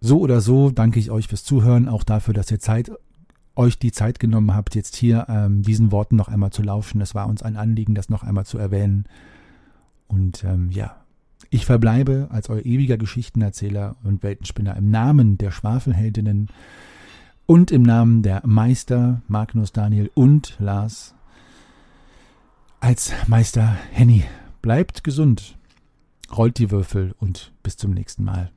[0.00, 2.90] So oder so danke ich euch fürs Zuhören, auch dafür, dass ihr Zeit
[3.56, 7.00] euch die Zeit genommen habt, jetzt hier ähm, diesen Worten noch einmal zu lauschen.
[7.00, 9.04] Es war uns ein Anliegen, das noch einmal zu erwähnen.
[10.08, 10.96] Und ähm, ja,
[11.50, 16.48] ich verbleibe als euer ewiger Geschichtenerzähler und Weltenspinner im Namen der Schwafelheldinnen
[17.46, 21.14] und im Namen der Meister Magnus Daniel und Lars
[22.80, 24.24] als Meister Henny.
[24.62, 25.56] Bleibt gesund,
[26.34, 28.50] rollt die Würfel und bis zum nächsten Mal.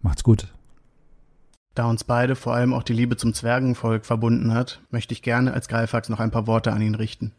[0.00, 0.52] Macht's gut.
[1.74, 5.52] Da uns beide vor allem auch die Liebe zum Zwergenvolk verbunden hat, möchte ich gerne
[5.52, 7.32] als Greifax noch ein paar Worte an ihn richten.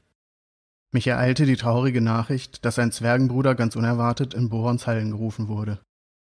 [0.92, 5.80] Mich ereilte die traurige Nachricht, dass sein Zwergenbruder ganz unerwartet in Borons Hallen gerufen wurde.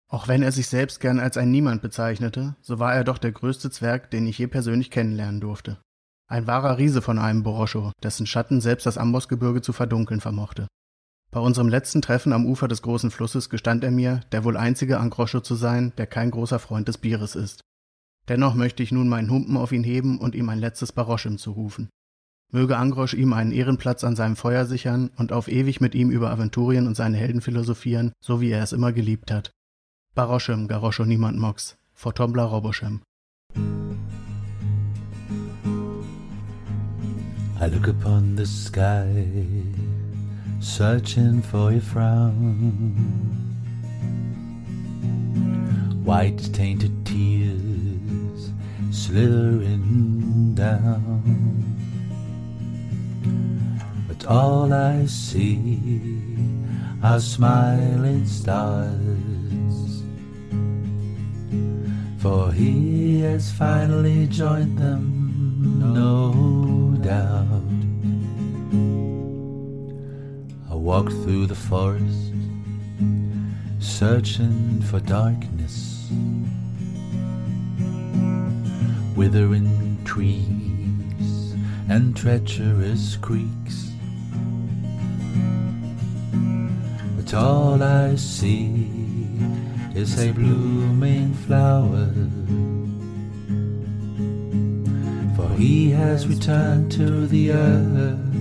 [0.09, 3.31] Auch wenn er sich selbst gern als ein Niemand bezeichnete, so war er doch der
[3.31, 5.77] größte Zwerg, den ich je persönlich kennenlernen durfte.
[6.27, 10.67] Ein wahrer Riese von einem Boroscho, dessen Schatten selbst das Ambosgebirge zu verdunkeln vermochte.
[11.31, 14.99] Bei unserem letzten Treffen am Ufer des großen Flusses gestand er mir, der wohl einzige
[14.99, 17.61] Angroscho zu sein, der kein großer Freund des Bieres ist.
[18.29, 21.89] Dennoch möchte ich nun meinen Humpen auf ihn heben und ihm ein letztes Baroschem zurufen.
[22.51, 26.29] Möge Angrosch ihm einen Ehrenplatz an seinem Feuer sichern und auf ewig mit ihm über
[26.29, 29.51] Aventurien und seine Helden philosophieren, so wie er es immer geliebt hat.
[30.13, 33.01] Baroschem, Garoscho niemand mox, Fortombla Roboschem.
[37.61, 39.25] I look upon the sky,
[40.59, 42.95] searching for your frown.
[46.05, 47.68] White tainted tears
[49.09, 51.65] slithering down.
[54.07, 56.37] But all I see
[57.01, 60.03] are smiling stars.
[62.19, 65.03] For he has finally joined them,
[65.79, 67.65] no doubt.
[70.69, 72.33] I walk through the forest,
[73.79, 76.11] searching for darkness,
[79.19, 81.53] withering trees
[81.89, 83.91] and treacherous creeks.
[87.17, 88.87] But all I see
[89.93, 92.13] is a blooming flower.
[95.35, 98.33] For he has returned to the earth,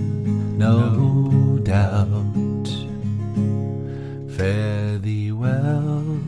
[0.55, 2.69] no doubt.
[4.37, 6.21] Fare thee well,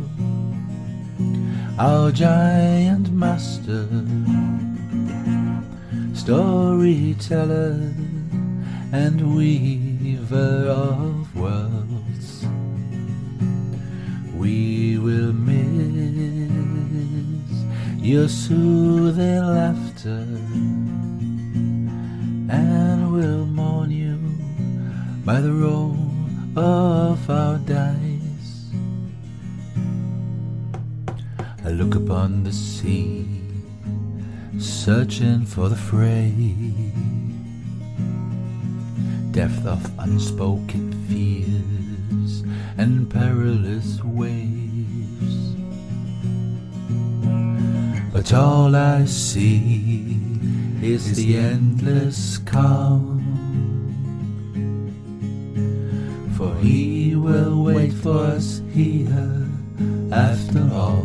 [1.80, 3.88] our giant master,
[6.32, 7.76] storyteller
[8.94, 12.46] and weaver of worlds.
[14.34, 16.54] We will miss
[18.00, 20.26] your soothing laughter
[22.60, 24.18] and will mourn you
[25.26, 25.98] by the roll
[26.56, 28.72] of our dice.
[31.66, 33.41] I look upon the sea,
[34.86, 36.34] searching for the fray,
[39.30, 42.42] depth of unspoken fears
[42.80, 45.54] and perilous waves.
[48.12, 50.18] But all I see
[50.82, 53.22] is the endless calm.
[56.36, 59.48] For he will wait for us here
[60.12, 61.01] after all.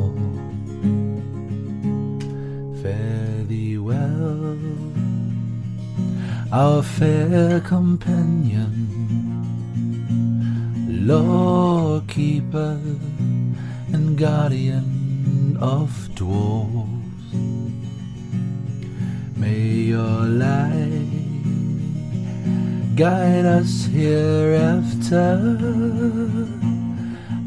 [6.57, 8.73] Our fair companion
[11.07, 12.81] law keeper
[13.93, 17.29] and guardian of dwarves.
[19.37, 21.13] May your light
[22.97, 25.37] guide us hereafter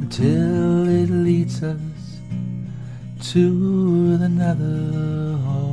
[0.03, 2.19] until it leads us
[3.31, 5.68] to the nether hall.